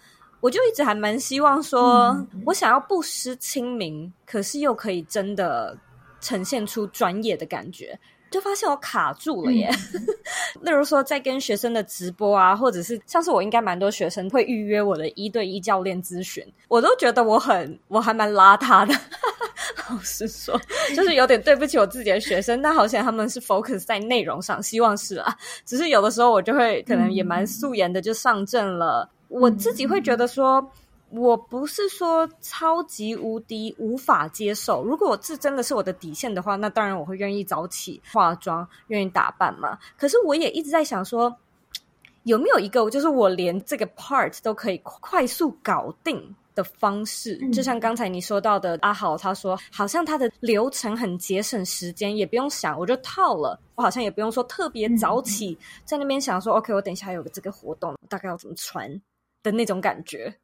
[0.42, 5.76] 我就一直还蛮希望说，我想要不失亲民，可是又可以真的
[6.22, 8.00] 呈现出专业的感觉。
[8.30, 10.06] 就发现我卡住了耶，嗯、
[10.62, 18.94] 例如说在跟学生的直播啊，或者是像是我应该蛮多学生会预约我的一对一教练咨询，我都觉得我很我还蛮邋遢的。
[19.90, 20.60] 老实说，
[20.96, 25.34] 就是有点对不起我自己的学生，但好像他们是 focus 在内容上，希望是啊。
[25.66, 30.66] 只是有的时候我就会可能也蛮素颜的就上阵了，嗯、我自己会觉得说。
[31.10, 39.80] 我不是说超级无敌无法接受，如果这真的是我的底线的话，那当然我会愿意早起化妆，愿意打扮嘛。
[39.98, 41.34] 可是我也一直在想说，
[42.24, 47.40] 有没有一个就是我连这个 part 都可以快速搞定的方式？
[47.42, 53.58] 嗯、就像刚才你说到的阿豪，他说好像他的流程很节省时间，也不用想，我就套了。
[53.76, 59.02] 我好像也不用说特别早起，在那边想说、嗯、OK，我等一下有个这个活动，大概要怎么穿
[59.42, 60.36] 的那种感觉。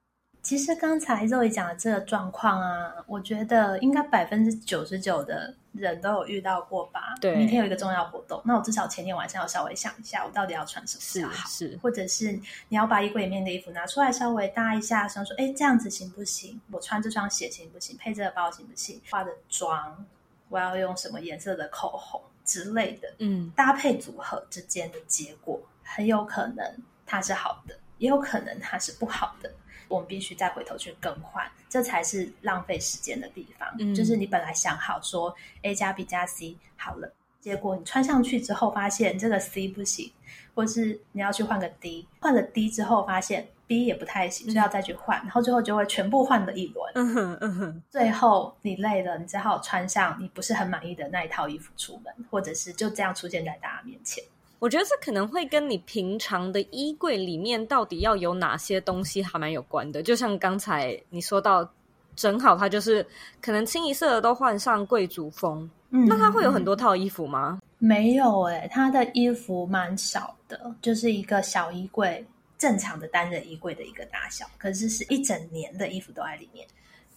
[0.43, 7.15] 其实刚才 Zoe 讲的这个状况啊，我觉得应该百分之九十九的人都有遇到过吧。
[7.21, 11.47] 对，明天有一个重要活动，那我至少前天晚上要稍微想一下，我到底要穿什么比较好。
[11.49, 12.33] 是，是或者是
[12.67, 16.59] 你要把衣柜里面的衣服拿出来稍微搭一下，想说，哎，这样子行不行？
[16.71, 17.95] 我穿这双鞋行不行？
[17.97, 19.01] 配这个包行不行？
[19.09, 20.05] 化的妆，
[20.49, 23.07] 我要用什么颜色的口红之类的。
[23.19, 26.65] 嗯，搭配组合之间的结果，很有可能
[27.05, 29.49] 它是好的，也有可能它是不好的。
[29.87, 33.67] 我们必须再回头去更换，这才是浪费时间的地方。
[33.79, 40.11] 嗯，就是你本来想好说 A 加 B 加 C 好了，结果你穿上去之后发现这个 C 不行，
[40.55, 46.91] 或是你要去换个 D，换了 D 之后发现 B 也不太行，就要再去换，嗯，然后最后就会全部换了一轮。
[46.95, 54.23] 嗯哼，嗯哼，最后你累了，你只好穿上你不是很满意的那一套衣服出门，或者是就这样出现在大家面前。
[54.63, 60.01] 我觉得这可能会跟你平常的衣柜里面到底要有哪些东西还蛮有关的。
[60.01, 61.69] 就像刚才你说到，
[62.15, 63.05] 正好他就是
[63.41, 67.59] 可能清一色的都换上贵族风，嗯，那他会有很多套衣服吗？
[67.77, 72.25] 没有诶、欸，他的衣服蛮少的，就是一个小衣柜，
[72.57, 76.65] 正常的单人衣柜的一个大小，可是是一整年的衣服都在里面。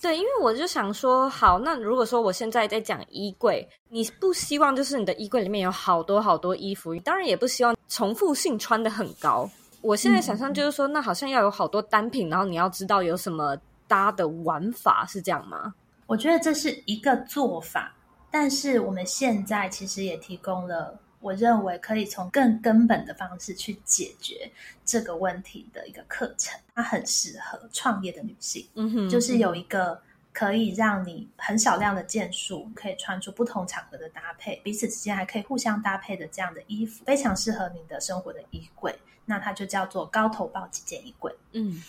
[0.01, 9.49] 对，因为我就想说，好，那如果说我现在在讲衣柜，你不希望就是你的衣柜里面有好多好多衣服，当然也不希望重复性穿得很高。
[9.81, 13.57] 我现在想象就是说，嗯、那好像要有好多单品，然后你要知道有什么
[13.89, 15.75] 搭的玩法，是这样吗？
[16.07, 17.95] 我觉得这是一个做法，
[18.31, 20.99] 但是我们现在其实也提供了。
[21.27, 24.49] 我认为可以从更根本的方式去解决
[24.85, 28.65] 这个问题的一个课程，它很适合创业的女性。
[28.75, 30.01] 嗯哼，就是有一个
[30.33, 38.97] 可以让你很少量的件数可以穿出不同场合的搭配，彼此之间还可以互相搭配的这样的衣服，非常适合你的生活的衣柜。
[39.25, 41.35] 那它就叫做高头抱极简衣柜。
[41.51, 41.83] 嗯，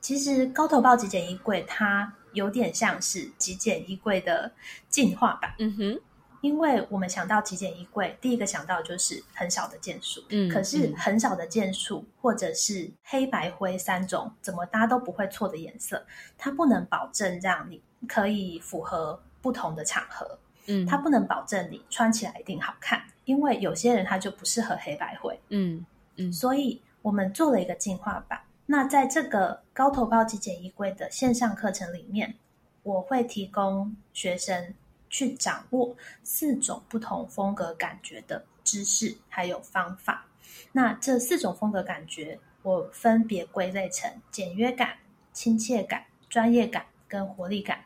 [0.00, 4.50] 其实高头抱极简衣柜它有点像是极简衣柜的
[4.88, 5.54] 进化版。
[5.60, 6.00] 嗯哼。
[6.42, 10.20] 因为我们想到极简衣柜，第一个想到就是很少的件数。
[10.28, 16.04] 嗯，可是很少的件数，嗯、或者是黑白灰三种怎么搭都不会错的颜色，
[16.36, 20.36] 它不能保证让你可以符合不同的场合。
[20.66, 25.38] 嗯，它不能保证你穿起来一定好看，因为有些人他就不适合黑白灰。
[25.50, 25.86] 嗯
[26.16, 28.40] 嗯，所以我们做了一个进化版。
[28.66, 32.34] 那在这个高头包极简衣柜的线上课程里面，
[32.82, 34.74] 我会提供学生。
[35.12, 35.94] 去掌握
[36.24, 40.26] 四种不同风格感觉的知识，还有方法。
[40.72, 44.96] 那这四种风格感觉，我分别归类成简约感、
[45.32, 47.84] 亲切感、专业感跟活力感。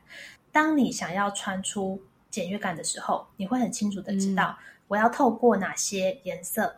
[0.52, 2.00] 当你想要穿出
[2.30, 4.56] 简约感的时候，你会很清楚的知道
[4.86, 6.76] 我要透过哪些颜色、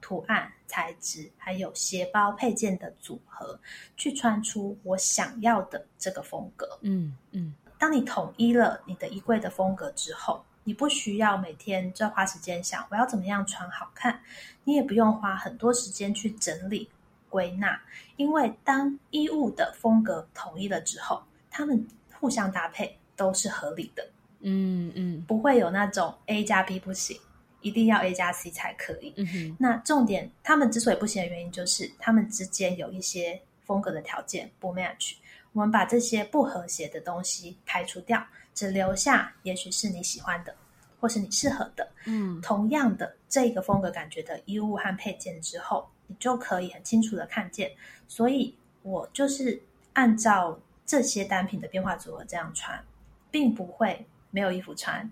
[0.00, 3.58] 图案、材质，还有鞋包配件的组合，
[3.96, 6.78] 去穿出我想要的这个风格。
[6.82, 7.52] 嗯嗯。
[7.78, 14.20] 当你统一了你的衣柜的风格之后，你不需要每天就花时间想我要怎么样穿好看，
[14.64, 16.90] 你也不用花很多时间去整理
[17.28, 17.80] 归纳，
[18.16, 24.08] 因为当衣物的风格统一了之后，它们互相搭配都是合理的。
[24.40, 27.18] 嗯嗯，不会有那种 A 加 B 不行。
[27.60, 29.12] 一定要 A 加 C 才可以。
[29.16, 29.56] 嗯哼。
[29.58, 35.14] 那重点，他们之所以不行的原因，就是他们之间有一些风格的条件不 match。
[35.52, 38.24] 我们把这些不和谐的东西排除掉，
[38.54, 40.54] 只留下也许是你喜欢的，
[41.00, 41.88] 或是你适合的。
[42.04, 47.70] 嗯，同样的这个风格感觉的衣物和配件之后，你就可以很清楚的看见。
[48.06, 49.60] 所以我就是
[49.94, 52.82] 按照这些单品的变化组合这样穿，
[53.30, 55.10] 并不会没有衣服穿，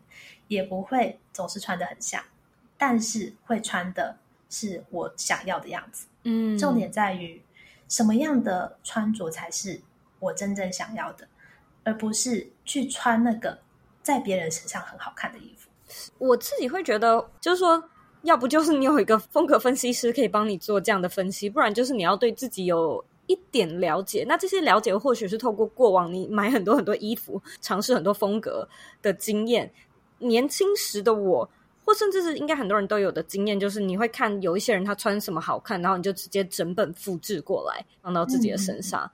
[0.48, 2.22] 也不会总是穿的很像。
[2.78, 4.16] 但是会穿的
[4.50, 7.40] 是我想要的样子，嗯，重点在于
[7.88, 9.80] 什么样的穿着才是
[10.26, 11.26] 我真正想要的，
[11.84, 13.58] 而不是去穿那个
[14.02, 15.70] 在别人身上很好看的衣服。
[16.18, 17.82] 我自己会觉得，就是说，
[18.22, 24.24] 要不就是你有一个风格分析师可以帮你做这样的分析，不然就是你要对自己有一点了解。
[24.26, 28.68] 那这些了解或许是透过过往你买很多很多衣服、尝试很多风格
[29.00, 29.72] 的经验。
[30.18, 31.48] 年轻时的我。
[31.86, 39.04] 或甚至是应该很多人都有的经验，就是你会看有一些人他穿什么好看，然后你就直接整本复制过来放到自己的身上。
[39.04, 39.10] 嗯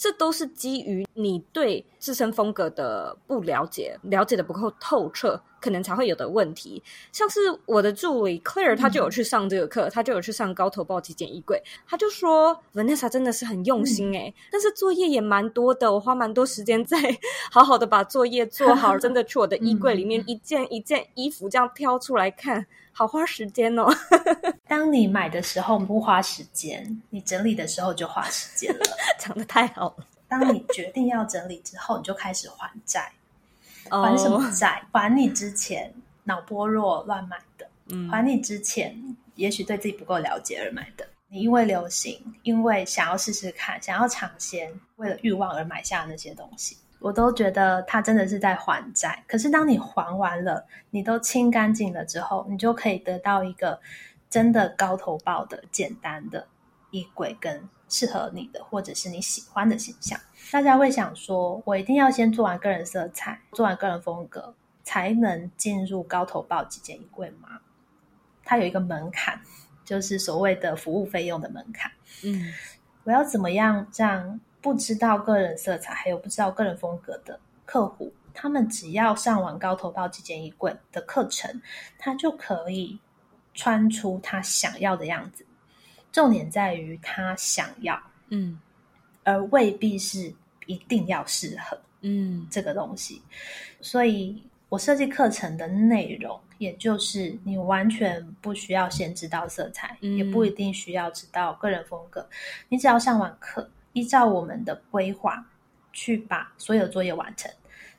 [0.00, 6.82] 这都是基于你对自身风格的不了解，了解的不够透彻，可能才会有的问题。
[7.12, 16.96] 像是我的助理 Claire，他就有去上这个课，他就有去上高投报极简衣柜，他就说 Vanessa 真的是很用心诶、欸、但是作业也蛮多的，我花蛮多时间在
[17.52, 22.66] 好好的把作业做好， 真的去我的衣柜里面一件一件衣服这样挑出来看。
[22.92, 23.86] 好花时间哦！
[24.70, 28.80] 当你买的时候不花时间，你整理的时候就花时间了。
[29.18, 30.06] 讲的太好了！
[30.28, 33.10] 当你决定要整理之后，你就开始还债。
[33.90, 35.02] 还什么债？Oh.
[35.02, 35.92] 还你之前
[36.22, 38.96] 脑波弱乱买的，嗯，还你之前
[39.34, 41.04] 也许对自己不够了解而买的。
[41.26, 46.76] 你因为流行，因为想要试试看，想要尝鲜，为了欲望而买下的那些东西。
[47.00, 49.24] 我都觉得他真的是在还债。
[49.26, 53.80] 可是当你还完了，你都清干净了之后，你就可以得到一个
[54.30, 56.46] 真的高投报的简单的
[56.92, 60.18] 衣柜，跟适合你的或者是你喜欢的形象。
[60.50, 64.54] 大家会想说，我一定要先做完个人色彩，做完个人风格，
[64.84, 67.60] 才能进入高投报极简衣柜吗？
[68.44, 69.38] 它有一个门槛，
[69.84, 71.90] 就是所谓的服务费用的门槛。
[72.24, 72.52] 嗯，
[73.04, 74.40] 我要怎么样让？
[74.62, 81.62] 不知道个人色彩，还有不知道个人风格的客户，他们只要上完高投报极简衣柜的课程，
[81.98, 83.00] 他就可以
[83.54, 85.44] 穿出他想要的样子。
[86.12, 88.58] 重点在于他想要，嗯，
[89.22, 90.34] 而未必是
[90.66, 93.22] 一定要适合，嗯，这个东西。
[93.80, 102.28] 所以我设计课程的内容，也就是你完全不需要先知道色彩，嗯，也不一定需要知道个人风格，
[102.68, 103.70] 你只要上完课。
[103.92, 105.44] 依照我们的规划
[105.92, 107.50] 去把所有作业完成，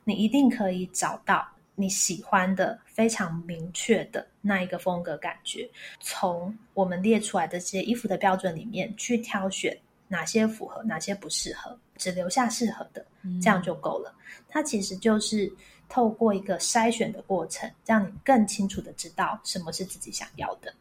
[0.06, 1.45] 你一定可以找到
[1.82, 5.67] 你喜欢的非常明确的那一个风格感觉。
[5.99, 9.75] 从我们列出来的这些衣服的标准里面去挑选
[10.07, 13.03] 哪些符合，哪些不适合，只留下适合的，
[13.41, 14.13] 这样就够了。
[14.15, 14.45] 嗯。
[14.47, 15.51] 它其实就是
[15.89, 20.73] 透过一个筛选的过程，让你更清楚的知道什么是自己想要的。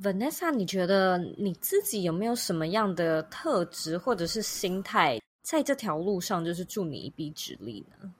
[0.00, 8.12] Vanessa，你觉得你自己有没有什么样的特质或者是心态，在这条路上就是助你一臂之力呢？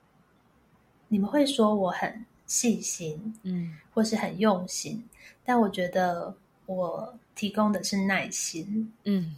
[1.08, 5.02] 你们会说我很细心，嗯，或是很用心，
[5.44, 6.34] 但我觉得
[6.66, 9.36] 我提供的是耐心，嗯，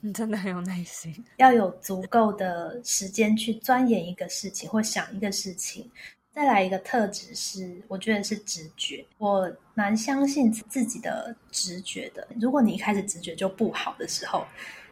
[0.00, 5.90] 你真的很有耐心，要有足够的时间去钻研一个事情或想一个事情。
[6.32, 9.02] 再来一个特质是，我觉得是直觉。
[9.16, 12.28] 我蛮相信自己的直觉的。
[12.38, 14.46] 如果你一开始直觉就不好的时候，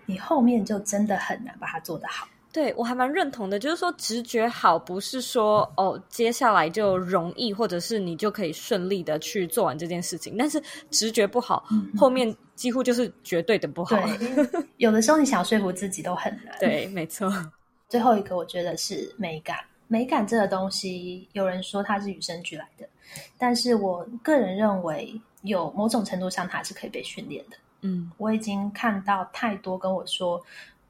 [0.07, 2.27] 你后面就真的很难把它做得好。
[2.55, 10.37] 对，我还蛮认同的，就是说直觉好，不是说哦，接下来就容易，或者是你就可以顺利的去做完这件事情。
[10.39, 13.97] 但是直觉不好，嗯、后面几乎就是绝对的不好。
[13.97, 16.57] 对，有的时候你想说服自己都很难。
[16.61, 17.29] 对，没错。
[17.91, 19.59] 最后一个，我觉得是美感。
[19.89, 22.89] 美感这个东西，有人说它是与生俱来的，
[23.37, 27.57] 但是我个人认为，有某种程度上它是可以被训练的。
[27.83, 30.41] 嗯，我已经看到太多跟我说，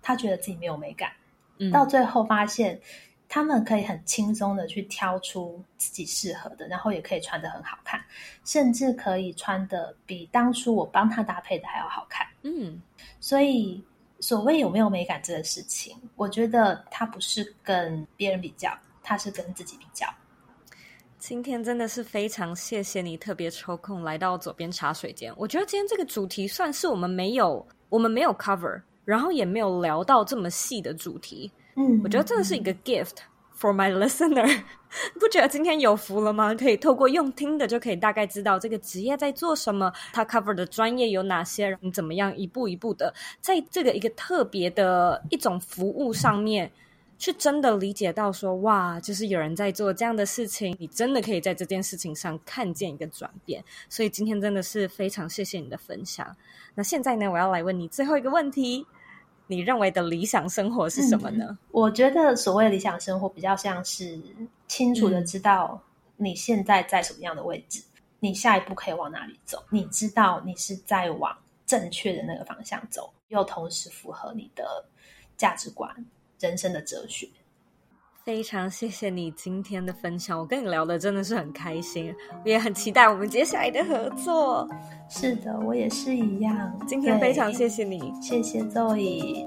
[0.02, 1.10] 他觉得自己没有美感，
[1.58, 2.80] 嗯，到最后发现
[3.28, 8.00] 他们可以很轻松的去挑出自己适合的，然后也可以穿得很好看，
[8.44, 12.26] 甚至可以穿得比当初我帮他搭配的还要好看。
[12.42, 12.80] 嗯，
[13.20, 13.82] 所以
[14.20, 20.06] 所谓有没有美感这个事情，我觉得它不是跟别人比较，它是跟自己比较。
[21.18, 25.32] 今天真的是非常谢谢你特别抽空来到左边茶水间。
[25.38, 31.50] 我觉得今天这个主题算是我们没有我们没有 cover，然后也没有聊到这么细的主题。
[31.76, 33.16] 嗯，我觉得这个是一个 gift
[33.58, 34.62] for my listener。
[35.18, 36.54] 不觉得今天有福了吗？
[36.54, 46.70] 可以透过用听的就可以大概知道这个职业在做什么，他 cover 的专业有哪些，你怎么样一步一步的在这个一个特别的一种服务上面，
[47.18, 53.64] 去真的理解到说，哇，就是有人在做这样的事情，你真的可以在这件事情上看见一个转变。
[53.88, 56.36] 所以今天真的是非常谢谢你的分享。
[56.76, 58.86] 那现在呢，我要来问你最后一个问题。
[59.46, 61.46] 你认为的理想生活是什么呢？
[61.50, 64.18] 嗯，我觉得所谓理想生活，比较像是
[64.68, 65.80] 清楚的知道
[66.16, 71.36] 你现在在什么样的位置，嗯，你下一步可以往哪里走，你知道你是在往
[71.66, 74.84] 正确的那个方向走，又同时符合你的
[75.36, 75.92] 价值观、
[76.38, 77.28] 人生的哲学。
[78.24, 82.10] 非常谢谢你今天的分享，我跟你聊的真的是很开心，
[82.42, 84.66] 我也很期待我们接下来的合作。
[85.10, 86.74] 是的，我也是一样。
[86.86, 89.44] 今天非常谢谢你，谢谢 Zoe。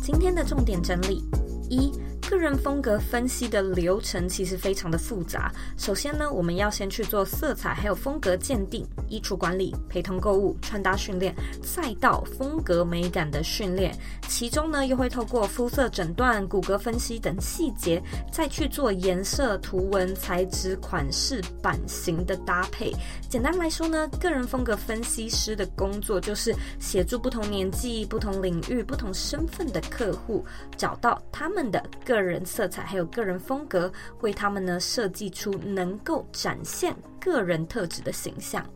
[0.00, 1.22] 今天的重点整理
[1.68, 1.92] 一。
[2.28, 5.50] 个人风格分析的流程其实非常的复杂。
[5.78, 13.96] 首先呢，我们要先去做色彩，还有风格鉴定、衣橱管理、陪同购物、穿搭训练，再到风格美感的训练。
[14.28, 22.92] 其中呢，又会透过肤色诊断、骨骼分析等细节，再去做颜色、图文、材质、款式、版型的搭配。
[23.30, 30.44] 简单来说呢，个人风格分析师的工作就是协助不同年纪、不同领域、不同身份的客户，
[30.76, 32.17] 找到他们的个。
[32.18, 33.92] 个人色彩还有个人风格，
[34.22, 38.66] 为他们呢设计出能够展现个人特质的形象。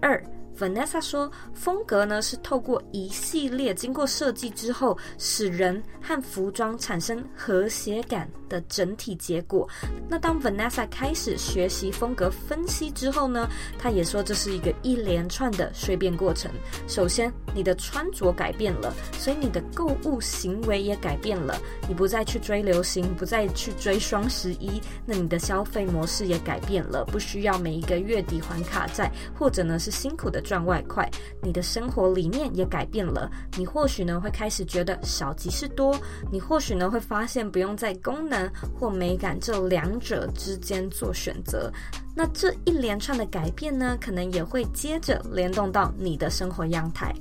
[0.00, 0.22] 二。
[0.58, 9.68] Vanessa 说：“风格呢是透过一系列经过设计之后，使人和服装产生和谐感的整体结果。
[10.08, 13.48] 那当 Vanessa 开始学习风格分析之后呢，
[13.78, 16.50] 她也说这是一个一连串的蜕变过程。
[16.88, 21.56] 首先，你的穿着改变了，所以你的购物行为也改变了。
[21.86, 31.06] 你不再去追流行，不再去追双十一，那你的消费模式也改变了，不需要每一个月底还卡债，或者呢是辛苦的。”赚外快，
[31.42, 33.30] 你的生活理念也改变了。
[33.58, 35.94] 你或许呢会开始觉得少即是多，
[36.32, 41.70] 你或许呢会发现不用在功能或美感这两者之间做选择。
[42.16, 47.14] 那这一连串的改变呢，可能也会接着联动到你的生活样态。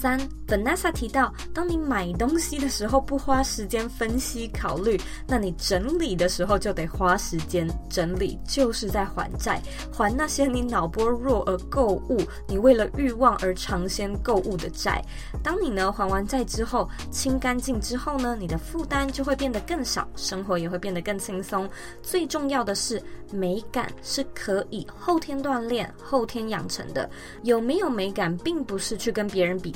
[0.00, 15.02] 三，Vanessa 提到，当你买东西的时候不花时间分析考虑，那你整理的时候就得花时间整理，就是在还债，还那些你脑波弱而购物，你为了欲望而尝鲜购物的债。
[15.42, 21.68] 当你呢还完债之后，清干净之后呢，你的负担就会变得更少，生活也会变得更轻松。
[22.02, 27.08] 最重要的是，美感是可以后天锻炼、后天养成的。
[27.42, 29.70] 有没有美感，并不是去跟别人比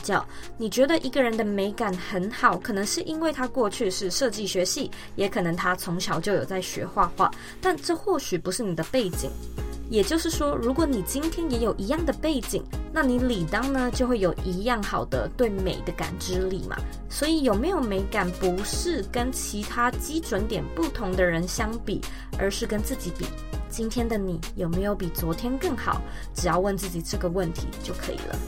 [0.56, 7.30] 你觉得一个人的美感很好，可能是因为他过去是设计学系，也可能他从小就有在学画画，
[7.60, 9.30] 但这或许不是你的背景。
[9.90, 16.76] 也就是说，如果你今天也有一样的背景，那你理当呢就会有一样好的对美的感知力嘛。
[17.08, 22.02] 所以有没有美感，不是跟其他基准点不同的人相比，
[22.38, 23.24] 而是跟自己比。
[23.70, 26.02] 今天的你有没有比昨天更好？
[26.34, 28.38] 只要问自己这个问题就可以了。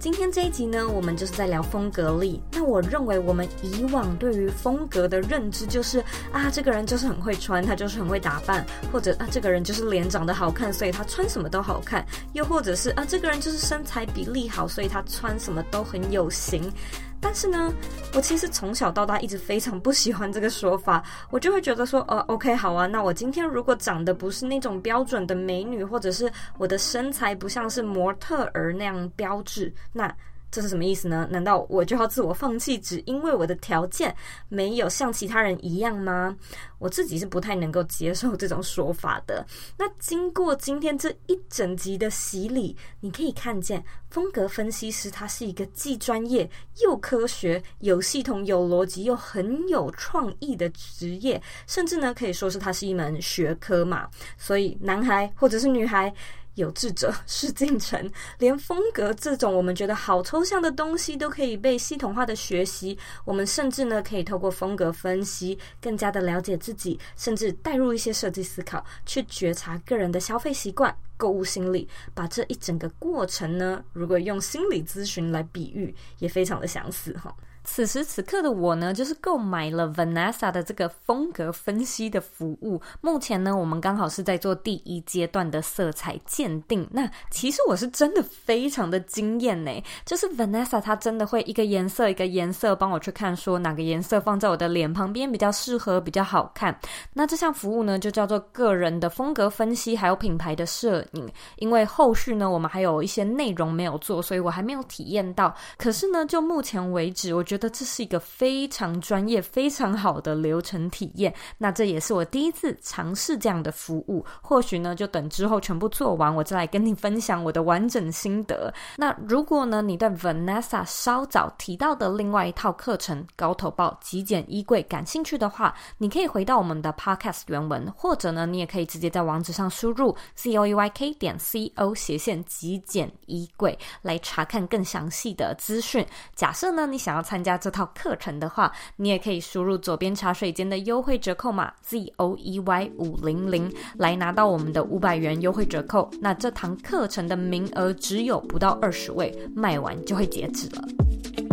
[0.00, 2.40] 今天这一集呢，我们就是在聊风格力。
[2.52, 5.98] 那我认为我们以往对于风格的认知就是
[6.30, 16.72] 啊，这个人就是很会穿，他就是很会打扮，或者啊，这个人就是脸长得好看，所以他穿什么都好看，又或者是啊，这个人就是身材比例好，所以他穿什么都很有型。
[17.20, 17.72] 但是呢，
[18.14, 30.14] 我其实从小到大一直非常不喜欢这个说法， 我就会觉得说，呃，OK，好啊，那我今天如果长得不是那种标准的美女，或者是我的身材不像是模特儿那样标志，那。
[30.50, 31.28] 这是什么意思呢？
[31.30, 34.14] 难道我就要自我放弃，只因为我的条件
[34.48, 36.36] 没有像其他人一样吗？
[36.78, 39.44] 我自己是不太能够接受这种说法的。
[39.76, 46.48] 那经过今天这一整集的洗礼，你可以看见风格分析师他是一个既专业
[46.82, 54.08] 又科学、有系统、有逻辑又很有创意的职业，甚至呢可以说是它是一门学科嘛。
[54.38, 56.12] 所以男孩或者是女孩。
[56.58, 62.98] 有志者事竟成，连风格这种我们觉得好抽象的东西都可以被系统化的学习。
[63.24, 71.88] 我们甚至呢，可以透过风格分析，更加的了解自己，甚至带入一些设计思考，去觉察个人的消费习惯、购物心理。
[72.12, 77.32] 把这一整个过程呢，如果用心理咨询来比喻，也非常的相似哈。
[77.70, 82.80] 此时此刻的我呢，就是购买了 Vanessa 的这个风格分析的服务。
[83.02, 86.88] 目前呢，我们刚好是在做第一阶段的色彩鉴定。
[86.90, 89.70] 那其实我是真的非常的惊艳呢，
[90.06, 96.76] 就是 Vanessa 她真的会一个颜色一个颜色帮我去看，说哪个颜色放在我的脸旁边比较适合，比较好看。
[97.12, 101.30] 那这项服务呢，就叫做个人的风格分析，还有品牌的摄影。
[101.58, 105.54] 因为后续呢，我们还有一些内容没有做，所以我还没有体验到。
[105.76, 107.57] 可是呢，就目前为止，我觉得。
[107.58, 111.34] 觉得这是一个非常专业、非常好的流程体验。
[111.58, 114.24] 那这也是我第一次尝试这样的服务。
[114.40, 118.72] 或许呢，就等之后全部做完，我再来跟你分享我的完整心得。
[118.96, 136.06] 那如果呢，你对 Vanessa 稍早提到的另外一套课程《高头报极简衣柜》感兴趣的话，你可以回到我们的 Podcast 原文，或者呢，你也可以直接在网址上输入 c o e y k 点 c o 斜线极简衣柜来查看更详细的资讯。
[136.36, 137.47] 假设呢，你想要参加。
[137.48, 146.10] 加这套课程的话，你也可以输入左边茶水间的优惠折扣码 Z O E Y 五零零来拿到我们的五百元优惠折扣。
[146.20, 151.47] 那这堂课程的名额只有不到二十位，卖完就会截止了。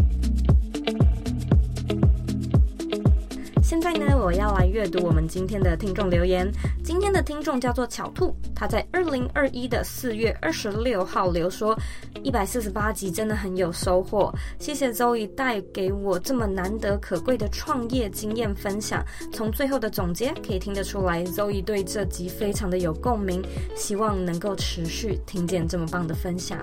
[3.86, 6.52] 在呢，我要来阅读我们今天的听众留言。
[6.84, 11.78] 今天的听众叫做巧兔，他在二零二一的四月二十六号留说：
[12.24, 19.06] 一百四十八集真的很有收获，谢谢周易带给我这么难得可贵的创业经验分享。
[19.32, 23.40] 从最后的总结可以听得出来周易对这集非常的有共鸣，
[23.76, 26.58] 希望能够持续听见这么棒的分享。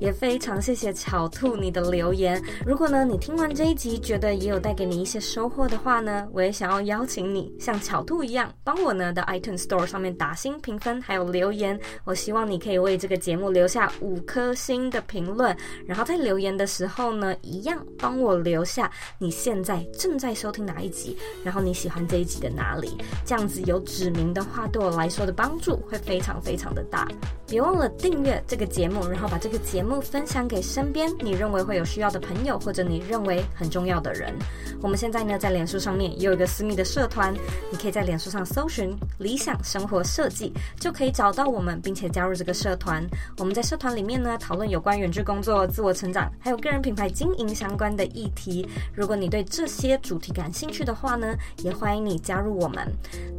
[0.00, 2.42] 也非常谢谢巧兔你的留言。
[2.66, 6.42] 如果呢，你听完这一集觉得也有带给你一些收获的话呢，我。
[6.44, 11.78] 也想想要邀请你像巧兔一样，帮我呢的 iTunes Store 上面打星评分，还有留言。
[12.04, 15.54] 我希望你可以为这个节目留下五颗星的评论，
[15.84, 22.96] 然后在留言的时候呢，一样帮我留下你现在正在收听哪一集，然后你喜欢这一集的哪里，
[23.26, 27.06] 这样子有指明的话，对我来说的帮助会非常非常的大。
[27.46, 34.34] 别忘了订阅这个节目，然后把这个节目分享给身边你认为会有需要的朋友，或者你认为很重要的人。
[34.80, 37.34] 我们现在呢，在脸书上面也有一个私密的社团，
[37.72, 43.04] 你可以在脸书上搜寻“理想生活设计”，就可以找到我们，并且加入这个社团。
[43.38, 48.68] 我们在社团里面呢，讨论有关远距工作、自我成长，还有个人品牌经营相关的议题。
[48.94, 52.86] 如果你对这些主题感兴趣的话呢，也欢迎你加入我们。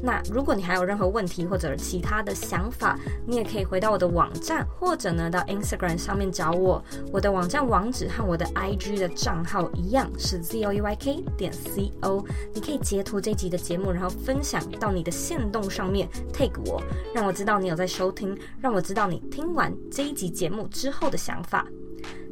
[0.01, 4.05] 那如果你还有任何问题或者其他的想法，你也可以回到我的。
[4.15, 6.81] 网站，或者呢，到 Instagram 上面找我。
[7.11, 12.23] 我的网站网址和我的 IG 的账号一样，是 zoeyk 点 co。
[12.53, 16.81] 你可以截图这集的节目，然后分享到你的线动上面，tag 我，
[17.13, 21.67] 让我知道你有在收听，让我知道你听完这一集节目之后的想法。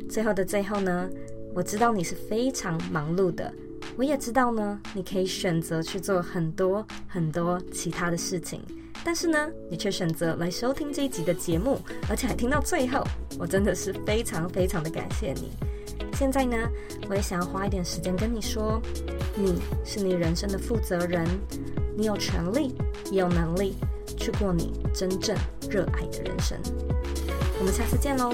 [0.10, 1.10] 最后的最后呢，
[1.54, 3.54] 我知道你是非常忙碌的，
[3.98, 8.62] 我也知道呢，你可以选择去做很多很多其他的事情。
[9.04, 11.78] 但是呢，你却选择来收听这一集的节目，
[12.10, 13.04] 而且还听到最后，
[13.38, 15.52] 我真的是非常非常的感谢你。
[16.14, 16.56] 现在呢，
[17.10, 18.82] 我也想要花一点时间跟你说，
[19.36, 21.26] 你是你人生的负责人，
[21.98, 22.76] 你有权利，
[23.12, 23.76] 也有能力
[24.18, 25.36] 去过你真正
[25.70, 26.58] 热爱的人生。
[27.60, 28.34] 我们下次见喽。